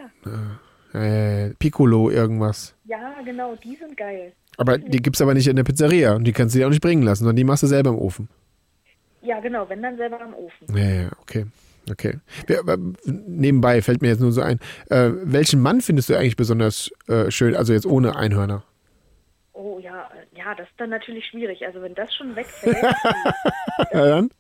Ja, 0.95 1.01
äh, 1.01 1.55
Piccolo 1.59 2.11
irgendwas. 2.11 2.75
ja, 2.85 3.15
genau, 3.25 3.57
die 3.57 3.77
sind 3.77 3.97
geil. 3.97 4.33
Aber 4.57 4.79
die 4.79 5.03
gibt's 5.03 5.21
aber 5.21 5.35
nicht 5.35 5.49
in 5.49 5.57
der 5.57 5.65
Pizzeria 5.65 6.15
und 6.15 6.25
die 6.25 6.33
kannst 6.33 6.55
du 6.55 6.59
dir 6.59 6.67
auch 6.67 6.71
nicht 6.71 6.83
bringen 6.83 7.03
lassen, 7.03 7.25
sondern 7.25 7.37
die 7.37 7.45
machst 7.45 7.63
du 7.63 7.67
selber 7.67 7.91
im 7.91 7.99
Ofen. 7.99 8.29
Ja, 9.23 9.41
genau, 9.41 9.69
wenn 9.69 9.83
dann 9.83 9.97
selber 9.97 10.21
am 10.21 10.35
Ofen. 10.35 10.77
Ja, 10.77 10.91
ja, 10.91 11.11
okay. 11.23 11.47
Okay. 11.91 12.19
Aber 12.59 12.79
nebenbei 13.05 13.83
fällt 13.83 14.01
mir 14.01 14.09
jetzt 14.09 14.21
nur 14.21 14.33
so 14.33 14.41
ein, 14.41 14.59
äh, 14.89 15.11
welchen 15.23 15.61
Mann 15.61 15.81
findest 15.81 16.09
du 16.09 16.15
eigentlich 16.15 16.37
besonders 16.37 16.91
äh, 17.09 17.31
schön, 17.31 17.55
also 17.55 17.73
jetzt 17.73 17.87
ohne 17.87 18.17
Einhörner? 18.17 18.65
Oh 19.53 19.79
ja, 19.79 20.09
äh, 20.11 20.39
ja, 20.39 20.55
das 20.55 20.67
ist 20.69 20.75
dann 20.79 20.91
natürlich 20.91 21.27
schwierig. 21.27 21.65
Also 21.67 21.83
wenn 21.83 21.95
das 21.95 22.13
schon 22.15 22.35
wegfällt, 22.37 22.77
Ja, 23.93 24.07
dann? 24.07 24.31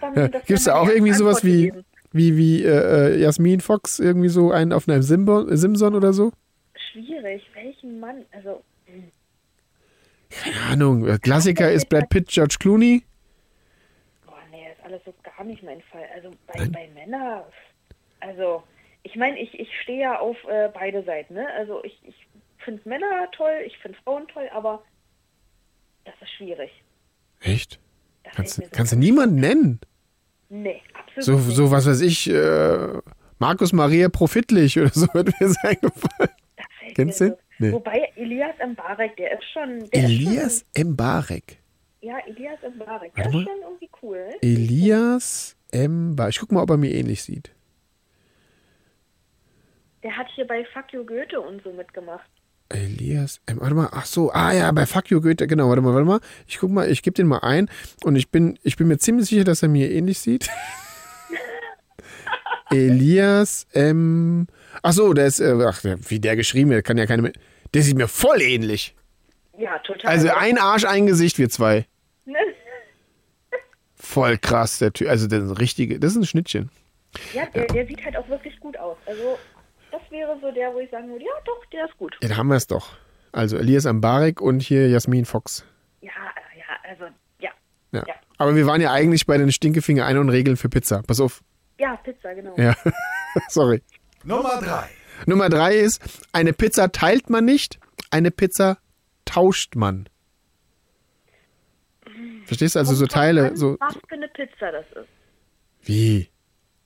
dann 0.00 0.14
Ja, 0.14 0.28
das 0.28 0.44
Gibt's 0.46 0.66
wäre 0.66 0.76
da 0.76 0.82
auch 0.82 0.88
irgendwie 0.88 1.12
sowas 1.12 1.44
wie, 1.44 1.72
wie, 2.12 2.36
wie 2.36 2.62
äh, 2.64 3.14
äh, 3.14 3.20
Jasmin 3.20 3.60
Fox, 3.60 3.98
irgendwie 3.98 4.28
so 4.28 4.52
einen 4.52 4.72
auf 4.72 4.88
einem 4.88 5.02
Simbo, 5.02 5.44
Simson 5.56 5.94
oder 5.94 6.12
so? 6.12 6.32
Schwierig, 6.92 7.42
welchen 7.54 8.00
Mann? 8.00 8.24
Also. 8.32 8.62
Keine 10.42 10.60
Ahnung. 10.70 11.06
äh, 11.08 11.18
Klassiker 11.18 11.70
ist 11.70 11.88
Brad 11.88 12.08
Pitt, 12.08 12.28
George 12.28 12.56
Clooney. 12.58 13.02
boah, 14.26 14.34
nee, 14.50 14.64
das 14.68 14.78
ist 14.78 14.84
alles 14.84 15.02
so 15.04 15.14
gar 15.22 15.44
nicht 15.44 15.62
mein 15.62 15.80
Fall. 15.82 16.04
Also 16.14 16.30
bei, 16.46 16.66
bei 16.68 16.88
Männern, 16.94 17.42
also 18.20 18.62
ich 19.02 19.16
meine, 19.16 19.38
ich, 19.40 19.58
ich 19.58 19.68
stehe 19.82 20.00
ja 20.00 20.18
auf 20.18 20.36
äh, 20.48 20.68
beide 20.72 21.02
Seiten, 21.04 21.34
ne? 21.34 21.46
Also 21.56 21.82
ich, 21.84 21.98
ich 22.06 22.14
finde 22.58 22.88
Männer 22.88 23.28
toll, 23.32 23.62
ich 23.66 23.76
finde 23.78 23.98
Frauen 24.04 24.26
toll, 24.28 24.48
aber 24.54 24.82
das 26.04 26.14
ist 26.20 26.30
schwierig. 26.36 26.70
Echt? 27.40 27.80
Das 28.24 28.34
Kannst, 28.34 28.54
so 28.56 28.62
kannst 28.70 28.92
du 28.92 28.96
niemanden 28.96 29.36
nennen? 29.40 29.80
Nee, 30.48 30.80
absolut 30.94 31.24
So, 31.24 31.32
nicht. 31.32 31.56
so 31.56 31.70
was 31.72 31.86
weiß 31.86 32.00
ich, 32.02 32.30
äh, 32.30 33.00
Markus 33.38 33.72
Maria 33.72 34.08
Profitlich 34.08 34.78
oder 34.78 34.90
so 34.90 35.06
wird 35.12 35.28
mir 35.40 35.48
sein 35.48 35.76
gefallen. 35.80 36.30
Kennst 36.94 37.20
du? 37.20 37.36
Nee. 37.58 37.72
Wobei 37.72 38.10
Elias 38.16 38.54
Mbarek, 38.66 39.16
der 39.16 39.32
ist 39.38 39.44
schon. 39.52 39.88
Der 39.90 40.04
Elias 40.04 40.64
Ist 40.74 40.84
Mbarek. 40.84 41.58
schon, 42.00 42.08
ja, 42.08 42.18
Elias 42.26 42.58
Mbarek, 42.76 43.14
der 43.14 43.26
ist 43.26 43.32
schon 43.32 43.46
irgendwie 43.62 43.90
cool. 44.02 44.28
Elias 44.40 45.56
Mbarek. 45.72 46.30
Ich 46.34 46.40
guck 46.40 46.52
mal, 46.52 46.62
ob 46.62 46.70
er 46.70 46.76
mir 46.76 46.92
ähnlich 46.92 47.22
sieht. 47.22 47.50
Der 50.02 50.16
hat 50.16 50.26
hier 50.34 50.46
bei 50.46 50.64
Fuck 50.72 50.92
You 50.92 51.04
Goethe 51.04 51.40
und 51.40 51.62
so 51.62 51.72
mitgemacht. 51.72 52.28
Elias 52.68 53.40
M. 53.46 53.60
Warte 53.60 53.74
mal, 53.74 53.88
ach 53.92 54.06
so, 54.06 54.32
ah 54.32 54.52
ja, 54.52 54.72
bei 54.72 54.86
Fuck 54.86 55.10
You 55.10 55.20
Goethe, 55.20 55.46
genau, 55.46 55.68
warte 55.68 55.82
mal, 55.82 55.94
warte 55.94 56.06
mal. 56.06 56.20
Ich 56.48 56.58
guck 56.58 56.70
mal, 56.70 56.90
ich 56.90 57.02
gebe 57.02 57.14
den 57.14 57.26
mal 57.26 57.38
ein 57.40 57.68
und 58.02 58.16
ich 58.16 58.30
bin, 58.30 58.58
ich 58.62 58.76
bin 58.76 58.88
mir 58.88 58.98
ziemlich 58.98 59.26
sicher, 59.28 59.44
dass 59.44 59.62
er 59.62 59.68
mir 59.68 59.90
ähnlich 59.90 60.18
sieht. 60.18 60.48
Elias 62.70 63.66
M. 63.72 64.46
Ach 64.82 64.92
so, 64.92 65.12
der 65.12 65.26
ist, 65.26 65.40
äh, 65.40 65.54
ach, 65.66 65.82
wie 65.84 66.20
der 66.20 66.36
geschrieben 66.36 66.70
wird, 66.70 66.84
kann 66.84 66.98
ja 66.98 67.06
keine 67.06 67.22
mehr. 67.22 67.32
Der 67.74 67.82
sieht 67.82 67.96
mir 67.96 68.08
voll 68.08 68.40
ähnlich. 68.40 68.94
Ja, 69.58 69.78
total. 69.78 70.10
Also 70.10 70.30
ein 70.30 70.58
Arsch, 70.58 70.84
ein 70.84 71.06
Gesicht, 71.06 71.38
wir 71.38 71.48
zwei. 71.48 71.86
Voll 73.94 74.36
krass, 74.38 74.78
der 74.78 74.92
Typ. 74.92 75.08
Also 75.08 75.26
das 75.26 75.44
ist 75.44 75.50
ein 75.50 75.56
richtige, 75.56 75.98
das 76.00 76.12
ist 76.12 76.18
ein 76.18 76.26
Schnittchen. 76.26 76.70
Ja, 77.32 77.46
der, 77.46 77.66
der 77.66 77.86
sieht 77.86 78.04
halt 78.04 78.16
auch 78.16 78.28
wirklich 78.28 78.58
gut 78.58 78.76
aus. 78.76 78.96
Also, 79.06 79.38
das 79.90 80.00
wäre 80.10 80.36
so 80.40 80.50
der, 80.50 80.72
wo 80.74 80.80
ich 80.80 80.90
sagen 80.90 81.08
würde, 81.10 81.24
ja, 81.24 81.30
doch, 81.44 81.64
der 81.66 81.84
ist 81.86 81.96
gut. 81.98 82.16
Ja, 82.22 82.28
da 82.28 82.36
haben 82.36 82.48
wir 82.48 82.56
es 82.56 82.66
doch. 82.66 82.96
Also 83.32 83.56
Elias 83.56 83.84
Mbarek 83.84 84.40
und 84.40 84.60
hier 84.60 84.88
Jasmin 84.88 85.24
Fox. 85.24 85.64
Ja, 86.00 86.10
ja, 86.56 86.90
also, 86.90 87.04
ja. 87.38 87.50
Ja. 87.92 88.04
Ja. 88.06 88.14
Aber 88.38 88.56
wir 88.56 88.66
waren 88.66 88.80
ja 88.80 88.92
eigentlich 88.92 89.26
bei 89.26 89.38
den 89.38 89.52
Stinkefinger 89.52 90.04
ein 90.04 90.18
und 90.18 90.30
Regeln 90.30 90.56
für 90.56 90.68
Pizza. 90.68 91.02
Pass 91.06 91.20
auf. 91.20 91.42
Ja, 91.78 91.96
Pizza, 91.96 92.34
genau. 92.34 92.54
Ja. 92.56 92.74
Sorry. 93.48 93.82
Nummer 94.24 94.60
3. 94.60 94.88
Nummer 95.26 95.48
drei 95.48 95.76
ist, 95.76 96.00
eine 96.32 96.52
Pizza 96.52 96.90
teilt 96.90 97.30
man 97.30 97.44
nicht, 97.44 97.78
eine 98.10 98.30
Pizza 98.30 98.78
tauscht 99.24 99.76
man. 99.76 100.08
Verstehst 102.44 102.74
du? 102.74 102.80
Also 102.80 102.94
so 102.94 103.06
Teile, 103.06 103.56
so. 103.56 103.76
Was 103.80 103.94
für 103.94 104.14
eine 104.14 104.28
Pizza 104.28 104.72
das 104.72 104.86
ist. 104.92 105.08
Wie? 105.82 106.28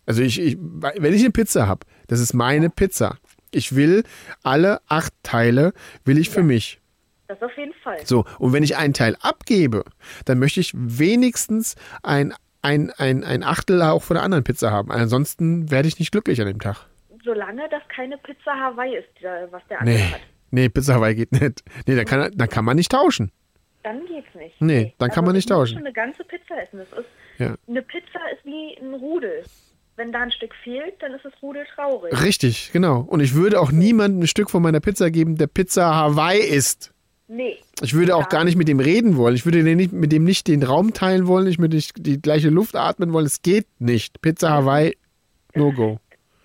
Also 0.04 0.22
ich, 0.22 0.40
ich 0.40 0.56
wenn 0.60 1.12
ich 1.12 1.22
eine 1.22 1.30
Pizza 1.30 1.66
habe, 1.66 1.86
das 2.06 2.20
ist 2.20 2.34
meine 2.34 2.70
Pizza. 2.70 3.18
Ich 3.50 3.74
will 3.74 4.04
alle 4.42 4.80
acht 4.88 5.12
Teile, 5.22 5.72
will 6.04 6.18
ich 6.18 6.30
für 6.30 6.42
mich. 6.42 6.80
Das 7.28 7.42
auf 7.42 7.56
jeden 7.56 7.72
Fall. 7.82 7.98
So, 8.06 8.24
und 8.38 8.52
wenn 8.52 8.62
ich 8.62 8.76
einen 8.76 8.94
Teil 8.94 9.16
abgebe, 9.20 9.84
dann 10.26 10.38
möchte 10.38 10.60
ich 10.60 10.72
wenigstens 10.74 11.74
ein, 12.02 12.34
ein, 12.66 12.90
ein, 12.98 13.24
ein 13.24 13.42
Achtel 13.42 13.80
auch 13.82 14.02
von 14.02 14.14
der 14.16 14.22
anderen 14.24 14.44
Pizza 14.44 14.70
haben. 14.70 14.90
Ansonsten 14.90 15.70
werde 15.70 15.88
ich 15.88 15.98
nicht 15.98 16.12
glücklich 16.12 16.40
an 16.40 16.46
dem 16.48 16.60
Tag. 16.60 16.86
Solange 17.24 17.62
das 17.70 17.82
keine 17.94 18.18
Pizza 18.18 18.52
Hawaii 18.54 18.96
ist, 18.96 19.08
was 19.50 19.62
der 19.68 19.80
andere 19.80 19.96
Nee, 19.96 20.02
hat. 20.12 20.20
nee, 20.50 20.68
Pizza 20.68 20.94
Hawaii 20.94 21.14
geht 21.14 21.32
nicht. 21.32 21.62
Nee, 21.86 21.96
da 21.96 22.04
kann, 22.04 22.30
da 22.34 22.46
kann 22.46 22.64
man 22.64 22.76
nicht 22.76 22.90
tauschen. 22.92 23.32
Dann 23.82 24.04
geht's 24.06 24.34
nicht. 24.34 24.60
Nee, 24.60 24.94
dann 24.98 25.10
kann 25.10 25.24
man 25.24 25.34
nicht 25.34 25.48
tauschen. 25.48 25.74
schon 25.78 25.86
eine 25.86 25.92
ganze 25.94 26.24
Pizza 26.24 26.60
essen. 26.62 26.78
Das 26.90 26.98
ist, 27.00 27.08
Ja. 27.38 27.54
Eine 27.68 27.82
Pizza 27.82 28.18
ist 28.34 28.44
wie 28.44 28.76
ein 28.80 28.94
Rudel. 28.94 29.44
Wenn 29.96 30.12
da 30.12 30.20
ein 30.22 30.30
Stück 30.32 30.54
fehlt, 30.62 30.94
dann 31.00 31.14
ist 31.14 31.24
das 31.24 31.32
Rudel 31.40 31.64
traurig. 31.74 32.12
Richtig, 32.22 32.70
genau. 32.72 33.00
Und 33.00 33.20
ich 33.20 33.34
würde 33.34 33.60
auch 33.60 33.72
niemandem 33.72 34.22
ein 34.24 34.26
Stück 34.26 34.50
von 34.50 34.62
meiner 34.62 34.80
Pizza 34.80 35.10
geben, 35.10 35.36
der 35.36 35.46
Pizza 35.46 35.94
Hawaii 35.94 36.40
isst. 36.40 36.92
Nee. 37.28 37.58
Ich 37.82 37.94
würde 37.94 38.14
auch 38.16 38.28
gar 38.28 38.44
nicht 38.44 38.56
mit 38.56 38.68
dem 38.68 38.80
reden 38.80 39.16
wollen. 39.16 39.34
Ich 39.34 39.44
würde 39.44 39.62
nicht, 39.62 39.92
mit 39.92 40.12
dem 40.12 40.24
nicht 40.24 40.46
den 40.46 40.62
Raum 40.62 40.92
teilen 40.92 41.26
wollen. 41.26 41.46
Ich 41.46 41.58
würde 41.58 41.76
nicht 41.76 41.94
die 41.98 42.20
gleiche 42.20 42.50
Luft 42.50 42.76
atmen 42.76 43.12
wollen. 43.12 43.26
Es 43.26 43.42
geht 43.42 43.66
nicht. 43.78 44.20
Pizza 44.22 44.50
Hawaii, 44.50 44.96
no 45.54 45.72
go. 45.72 45.98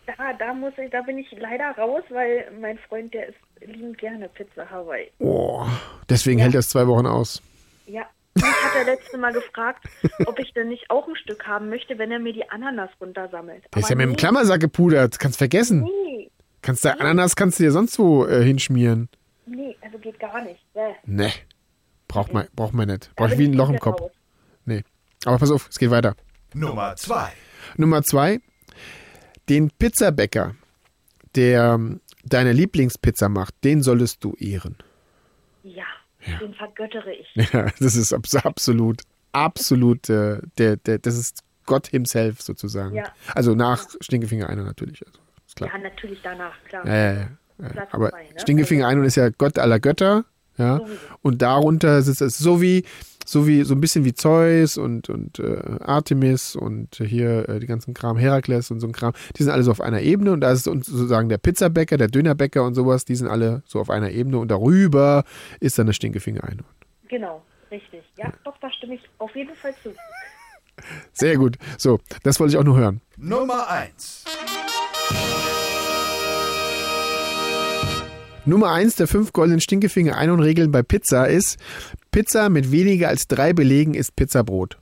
Da, 0.08 0.34
da 0.38 0.54
muss 0.54 0.74
ich, 0.84 0.90
da 0.90 1.02
bin 1.02 1.20
ich 1.20 1.28
leider 1.40 1.72
raus, 1.78 2.04
weil 2.10 2.52
mein 2.60 2.78
Freund, 2.80 3.14
der 3.14 3.30
isst 3.30 3.38
liebend 3.62 3.98
gerne 3.98 4.28
Pizza 4.30 4.70
Hawaii. 4.70 5.12
Oh, 5.20 5.66
deswegen 6.10 6.40
hält 6.40 6.56
das 6.56 6.70
zwei 6.70 6.88
Wochen 6.88 7.06
aus. 7.06 7.42
Ja. 7.86 8.06
Mich 8.34 8.46
hat 8.46 8.76
er 8.78 8.86
letzte 8.86 9.18
Mal 9.18 9.34
gefragt, 9.34 9.86
ob 10.26 10.40
ich 10.40 10.54
denn 10.54 10.70
nicht 10.70 10.90
auch 10.90 11.08
ein 11.08 11.16
Stück 11.18 11.46
haben 11.46 11.70
möchte, 11.70 11.98
wenn 11.98 12.12
er 12.12 12.20
mir 12.20 12.34
die 12.34 12.50
Ananas 12.50 12.90
runtersammelt. 13.00 13.64
Der 13.74 13.82
ist 13.82 13.90
ja 13.90 13.96
Aber 13.96 13.98
mit 13.98 14.06
dem 14.06 14.12
nee, 14.12 14.16
Klammersack 14.16 14.62
gepudert. 14.62 15.20
Kannst 15.20 15.38
vergessen. 15.38 15.82
Nee, 15.82 16.32
Kannst 16.62 16.86
du 16.86 16.90
Ananas 17.00 17.36
kannst 17.36 17.60
du 17.60 17.64
dir 17.64 17.72
sonst 17.72 17.98
wo 17.98 18.26
äh, 18.26 18.44
hinschmieren. 18.44 19.10
Nee, 19.46 19.76
also 19.82 19.98
geht 19.98 20.20
gar 20.20 20.44
nicht. 20.44 20.62
Bäh. 20.74 20.94
Ne. 21.06 21.32
Braucht 22.08 22.34
man, 22.34 22.48
braucht 22.56 22.74
man 22.74 22.88
nicht. 22.88 23.08
Da 23.16 23.24
Braucht 23.26 23.30
bin 23.32 23.40
wie 23.40 23.46
ein 23.46 23.52
ich 23.52 23.58
Loch 23.58 23.70
im 23.70 23.80
Kopf. 23.80 24.02
raus. 24.02 24.12
Nee. 24.66 24.84
Aber 25.26 25.38
pass 25.38 25.52
auf, 25.52 25.68
es 25.70 25.78
geht 25.80 25.92
weiter. 25.92 26.16
Nummer 26.54 26.96
2. 26.96 27.32
Nummer 27.78 28.04
zwei. 28.04 28.40
Den 29.50 29.72
Pizzabäcker, 29.72 30.56
der 31.36 31.74
ähm, 31.76 32.02
deine 32.26 32.52
Lieblingspizza 32.54 33.30
macht, 33.30 33.54
den 33.64 33.82
solltest 33.84 34.24
du 34.24 34.34
ehren. 34.36 34.78
Ja, 35.64 35.86
den 36.40 36.54
vergöttere 36.54 37.14
ich. 37.14 37.28
Ja, 37.54 37.68
das 37.80 37.96
ist 37.96 38.14
abs 38.14 38.36
absolut, 38.36 39.02
absolut, 39.32 40.10
äh, 40.10 40.40
der, 40.58 40.78
der, 40.78 41.00
das 41.00 41.18
ist 41.18 41.44
Gott 41.66 41.88
himself 41.88 42.42
sozusagen. 42.42 42.96
Ja. 42.96 43.14
Also 43.34 43.56
nach 43.56 43.88
Stinkefinger 44.02 44.50
einer 44.50 44.64
natürlich. 44.64 45.06
Also, 45.06 45.20
ist 45.46 45.56
klar. 45.56 45.70
Ja, 45.74 45.78
natürlich 45.80 46.20
danach, 46.22 46.56
klar. 46.66 46.86
Ja, 46.86 46.96
ja, 46.96 47.14
ja. 47.14 47.28
Ja. 47.62 47.70
Platz 47.70 47.90
Aber 47.92 48.10
zwei, 48.10 48.24
ne? 48.24 48.40
Stinkefinger 48.40 48.88
einer 48.88 49.04
ist 49.04 49.16
ja 49.16 49.30
Gott 49.30 49.58
aller 49.58 49.80
Götter. 49.80 50.26
Ja. 50.58 50.82
Und 51.22 51.42
darunter 51.42 52.02
sitzt 52.02 52.22
es 52.22 52.38
so 52.38 52.62
wie, 52.62 52.84
so 53.26 53.48
wie, 53.48 53.64
so 53.64 53.74
ein 53.74 53.82
bisschen 53.82 54.06
wie 54.06 54.14
Zeus 54.14 54.78
und, 54.78 55.10
und 55.10 55.40
äh, 55.40 55.80
Artemis 55.80 56.56
und 56.56 56.96
hier 56.96 57.48
äh, 57.50 57.60
die 57.60 57.68
ganzen 57.68 57.94
Kram, 57.94 58.18
Herakles 58.18 58.70
und 58.70 58.80
so 58.80 58.88
ein 58.88 58.92
Kram. 58.92 59.14
Die 59.38 59.44
sind 59.44 59.52
alle 59.52 59.64
so 59.64 59.72
auf 59.72 59.82
einer 59.82 60.02
Ebene 60.02 60.32
und 60.32 60.42
da 60.42 60.52
ist 60.52 60.68
uns 60.68 60.88
sozusagen 60.88 61.30
der 61.30 61.38
Pizzabäcker, 61.38 61.98
der 61.98 62.10
Dönerbäcker 62.10 62.64
und 62.64 62.76
sowas, 62.76 63.06
die 63.06 63.16
sind 63.16 63.28
alle 63.28 63.64
so 63.66 63.80
auf 63.80 63.90
einer 63.90 64.12
Ebene 64.12 64.38
und 64.38 64.50
darüber 64.50 65.24
ist 65.60 65.80
dann 65.80 65.88
das 65.88 65.96
Stinkefinger 65.96 66.44
Einhorn. 66.44 66.76
Genau, 67.08 67.44
richtig. 67.72 68.04
Ja, 68.18 68.32
doch, 68.44 68.58
da 68.60 68.72
stimme 68.72 68.96
ich 68.96 69.02
auf 69.18 69.36
jeden 69.36 69.56
Fall 69.56 69.74
zu. 69.82 69.94
Sehr 71.14 71.38
gut. 71.38 71.58
So, 71.78 72.00
das 72.24 72.40
wollte 72.40 72.54
ich 72.54 72.58
auch 72.58 72.64
nur 72.64 72.78
hören. 72.78 73.02
Nummer 73.18 73.70
1. 73.70 74.26
Nummer 78.46 78.72
eins 78.72 78.96
der 78.96 79.08
fünf 79.08 79.34
goldenen 79.34 79.62
Stinkefinger 79.62 80.18
Einhorn-Regeln 80.18 80.72
bei 80.72 80.82
Pizza 80.82 81.26
ist, 81.28 81.60
Pizza 82.12 82.50
mit 82.50 82.72
weniger 82.72 83.08
als 83.10 83.28
drei 83.28 83.54
Belegen 83.54 83.94
ist 83.94 84.16
Pizzabrot. 84.16 84.80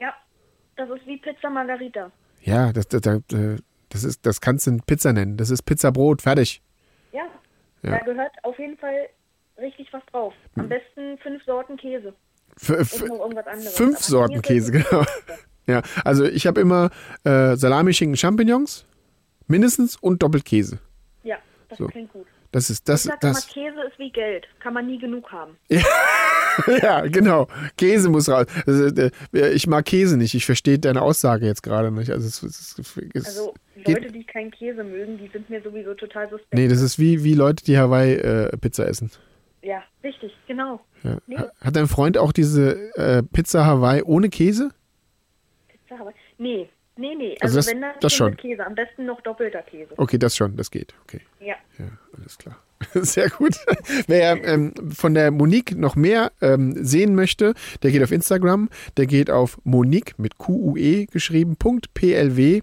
Ja, 0.00 0.12
das 0.76 0.88
ist 0.90 1.06
wie 1.06 1.16
Pizza 1.18 1.48
Margarita. 1.48 2.10
Ja, 2.42 2.72
das, 2.72 2.88
das, 2.88 3.02
das, 3.02 3.20
das, 3.88 4.04
ist, 4.04 4.26
das 4.26 4.40
kannst 4.40 4.66
du 4.66 4.76
Pizza 4.84 5.12
nennen. 5.12 5.36
Das 5.36 5.50
ist 5.50 5.62
Pizzabrot, 5.62 6.22
fertig. 6.22 6.60
Ja, 7.12 7.22
Ja. 7.82 7.90
da 7.92 7.98
gehört 7.98 8.32
auf 8.42 8.58
jeden 8.58 8.76
Fall 8.78 9.08
richtig 9.58 9.88
was 9.92 10.02
drauf. 10.10 10.34
Am 10.56 10.68
besten 10.68 11.18
fünf 11.22 11.44
Sorten 11.44 11.76
Käse. 11.76 12.14
F 12.60 13.00
Und 13.02 13.08
noch 13.08 13.20
irgendwas 13.20 13.46
anderes. 13.46 13.76
fünf 13.76 13.94
Aber 13.96 14.02
Sorten 14.02 14.42
Käse, 14.42 14.72
genau. 14.72 15.04
Ja, 15.66 15.82
also 16.04 16.24
ich 16.24 16.46
habe 16.48 16.60
immer 16.60 16.90
äh, 17.22 17.54
Salami, 17.56 17.94
Schinken, 17.94 18.16
Champignons, 18.16 18.86
mindestens 19.46 19.96
und 19.96 20.22
doppelt 20.22 20.44
Käse. 20.44 20.80
Ja, 21.22 21.36
das 21.68 21.78
So. 21.78 21.86
klingt 21.86 22.12
gut. 22.12 22.26
Das 22.52 22.68
ist 22.68 22.88
das, 22.88 23.04
Ich 23.04 23.10
sag 23.12 23.22
immer, 23.22 23.32
das. 23.34 23.46
Käse 23.46 23.80
ist 23.88 23.98
wie 23.98 24.10
Geld. 24.10 24.46
Kann 24.58 24.74
man 24.74 24.86
nie 24.86 24.98
genug 24.98 25.30
haben. 25.32 25.56
Ja, 26.82 27.06
genau. 27.06 27.46
Käse 27.78 28.08
muss 28.10 28.28
raus. 28.28 28.44
Also, 28.66 28.86
äh, 29.32 29.52
ich 29.52 29.66
mag 29.68 29.84
Käse 29.86 30.16
nicht. 30.16 30.34
Ich 30.34 30.44
verstehe 30.44 30.78
deine 30.80 31.00
Aussage 31.00 31.46
jetzt 31.46 31.62
gerade 31.62 31.90
nicht. 31.92 32.10
Also, 32.10 32.26
es, 32.26 32.42
es, 32.42 32.76
es, 33.14 33.24
Also 33.26 33.54
geht- 33.76 33.98
Leute, 34.02 34.12
die 34.12 34.24
keinen 34.24 34.50
Käse 34.50 34.82
mögen, 34.82 35.16
die 35.16 35.28
sind 35.28 35.48
mir 35.48 35.62
sowieso 35.62 35.94
total 35.94 36.28
suspekt. 36.28 36.52
Nee, 36.52 36.66
das 36.68 36.82
ist 36.82 36.98
wie, 36.98 37.22
wie 37.24 37.34
Leute, 37.34 37.64
die 37.64 37.78
Hawaii-Pizza 37.78 38.86
essen. 38.86 39.10
Ja, 39.62 39.82
richtig, 40.02 40.32
genau. 40.48 40.80
Ja. 41.04 41.18
Nee. 41.28 41.36
Ha- 41.38 41.50
Hat 41.60 41.76
dein 41.76 41.86
Freund 41.86 42.18
auch 42.18 42.32
diese 42.32 42.92
äh, 42.96 43.22
Pizza 43.22 43.64
Hawaii 43.64 44.02
ohne 44.02 44.28
Käse? 44.28 44.70
Pizza 45.68 45.98
Hawaii. 46.00 46.14
Nee, 46.38 46.68
nee, 47.00 47.14
nee. 47.16 47.36
Also 47.40 47.56
Also, 47.56 47.56
das- 47.58 47.66
wenn 47.68 47.80
dann 47.80 47.92
das 48.00 48.12
schon. 48.12 48.36
Käse. 48.36 48.64
Am 48.66 48.74
besten 48.74 49.06
noch 49.06 49.20
doppelter 49.22 49.62
Käse. 49.62 49.92
Okay, 49.96 50.18
das 50.18 50.36
schon, 50.36 50.56
das 50.56 50.70
geht. 50.70 50.94
Okay, 51.04 51.20
Ja. 51.40 51.54
ja, 51.78 51.86
alles 52.16 52.38
klar. 52.38 52.56
Sehr 52.94 53.28
gut. 53.28 53.56
Wer 54.06 54.42
ähm, 54.42 54.72
von 54.90 55.12
der 55.12 55.30
Monique 55.30 55.76
noch 55.76 55.96
mehr 55.96 56.32
ähm, 56.40 56.82
sehen 56.82 57.14
möchte, 57.14 57.52
der 57.82 57.90
geht 57.90 58.02
auf 58.02 58.10
Instagram, 58.10 58.70
der 58.96 59.04
geht 59.06 59.30
auf 59.30 59.58
Monique 59.64 60.14
mit 60.18 60.38
Q-U-E 60.38 61.04
geschrieben, 61.04 61.56
PLW 61.56 62.62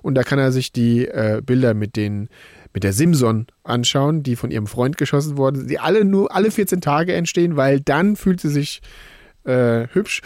und 0.00 0.14
da 0.14 0.22
kann 0.22 0.38
er 0.38 0.52
sich 0.52 0.72
die 0.72 1.06
äh, 1.06 1.42
Bilder 1.44 1.74
mit 1.74 1.96
den 1.96 2.28
mit 2.72 2.82
der 2.84 2.92
Simson 2.94 3.46
anschauen, 3.62 4.22
die 4.22 4.36
von 4.36 4.50
ihrem 4.50 4.66
Freund 4.66 4.96
geschossen 4.96 5.36
wurden, 5.36 5.66
die 5.66 5.78
alle 5.78 6.04
nur 6.06 6.34
alle 6.34 6.50
14 6.50 6.80
Tage 6.80 7.12
entstehen, 7.14 7.56
weil 7.56 7.80
dann 7.80 8.16
fühlt 8.16 8.40
sie 8.40 8.48
sich 8.50 8.80
äh, 9.44 9.86
hübsch 9.92 10.22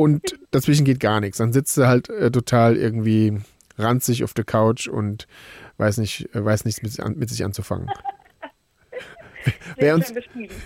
und 0.00 0.38
dazwischen 0.50 0.84
geht 0.84 0.98
gar 1.00 1.20
nichts. 1.20 1.38
Dann 1.38 1.52
sitzt 1.52 1.74
sie 1.74 1.86
halt 1.86 2.08
äh, 2.08 2.30
total 2.30 2.76
irgendwie 2.76 3.38
ranzig 3.78 4.24
auf 4.24 4.34
der 4.34 4.44
Couch 4.44 4.88
und 4.88 5.26
weiß 5.78 5.98
nicht, 5.98 6.34
äh, 6.34 6.44
weiß 6.44 6.64
nichts 6.64 6.82
mit, 6.82 6.98
an- 7.00 7.16
mit 7.18 7.28
sich 7.30 7.44
anzufangen. 7.44 7.88
Wer 9.78 9.94
uns-. 9.94 10.12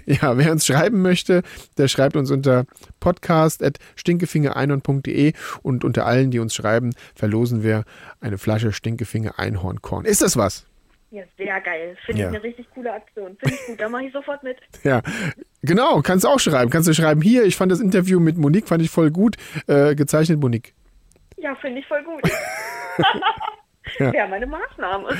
Ja, 0.04 0.36
wer 0.36 0.50
uns 0.50 0.66
schreiben 0.66 1.00
möchte, 1.00 1.44
der 1.78 1.86
schreibt 1.86 2.16
uns 2.16 2.32
unter 2.32 2.64
podcast.stinkefingereinhorn.de 2.98 5.32
und 5.62 5.84
unter 5.84 6.06
allen, 6.06 6.32
die 6.32 6.40
uns 6.40 6.56
schreiben, 6.56 6.90
verlosen 7.14 7.62
wir 7.62 7.84
eine 8.20 8.36
Flasche 8.38 8.72
Stinkefinger 8.72 9.38
Einhornkorn. 9.38 10.04
Ist 10.04 10.22
das 10.22 10.36
was? 10.36 10.66
Ja, 11.14 11.22
sehr 11.38 11.60
geil. 11.60 11.96
Finde 12.06 12.22
Ja. 12.22 12.28
ich 12.30 12.34
eine 12.34 12.42
richtig 12.42 12.66
coole 12.74 12.92
Aktion. 12.92 13.36
Finde 13.38 13.54
ich 13.54 13.66
gut. 13.68 13.80
Da 13.80 13.88
mache 13.88 14.04
ich 14.06 14.12
sofort 14.12 14.42
mit. 14.42 14.56
Ja, 14.82 15.00
genau, 15.62 16.00
kannst 16.02 16.24
du 16.24 16.28
auch 16.28 16.40
schreiben. 16.40 16.70
Kannst 16.70 16.88
du 16.88 16.92
schreiben, 16.92 17.22
hier, 17.22 17.44
ich 17.44 17.54
fand 17.54 17.70
das 17.70 17.78
Interview 17.78 18.18
mit 18.18 18.36
Monique, 18.36 18.66
fand 18.66 18.82
ich 18.82 18.90
voll 18.90 19.12
gut, 19.12 19.36
äh, 19.68 19.94
gezeichnet 19.94 20.40
Monique. 20.40 20.74
Ja, 21.36 21.54
finde 21.54 21.78
ich 21.80 21.86
voll 21.86 22.02
gut. 22.02 22.22
Wäre 23.98 24.26
meine 24.28 24.46
Maßnahme. 24.46 25.16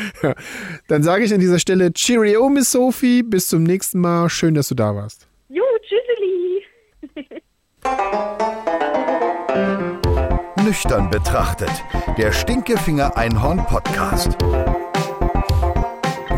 Dann 0.89 1.03
sage 1.05 1.23
ich 1.25 1.33
an 1.33 1.39
dieser 1.39 1.61
Stelle 1.61 1.93
Cheerio, 1.93 2.49
Miss 2.49 2.73
Sophie, 2.73 3.23
bis 3.23 3.47
zum 3.47 3.63
nächsten 3.63 4.01
Mal. 4.01 4.29
Schön, 4.31 4.55
dass 4.55 4.67
du 4.69 4.75
da 4.75 4.97
warst. 4.97 5.29
Jo, 5.49 5.63
tschüsseli. 5.83 6.65
Nüchtern 10.65 11.09
betrachtet. 11.11 11.71
Der 12.19 12.33
Stinkefinger 12.33 13.17
Einhorn 13.17 13.65
Podcast. 13.67 14.37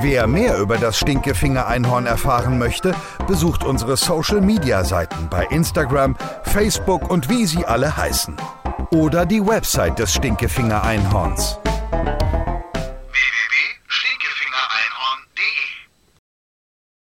Wer 0.01 0.27
mehr 0.27 0.59
über 0.59 0.77
das 0.77 0.99
Stinkefinger 0.99 1.67
Einhorn 1.67 2.07
erfahren 2.07 2.59
möchte, 2.59 2.95
besucht 3.27 3.65
unsere 3.65 3.97
Social 3.97 4.41
Media 4.41 4.85
Seiten 4.85 5.29
bei 5.31 5.47
Instagram, 5.47 6.17
Facebook 6.43 7.11
und 7.11 7.29
wie 7.31 7.47
sie 7.47 7.65
alle 7.65 7.97
heißen. 7.97 8.37
Oder 8.91 9.27
die 9.27 9.45
Website 9.45 9.99
des 9.99 10.13
Stinkefinger 10.15 10.85
Einhorns 10.85 11.59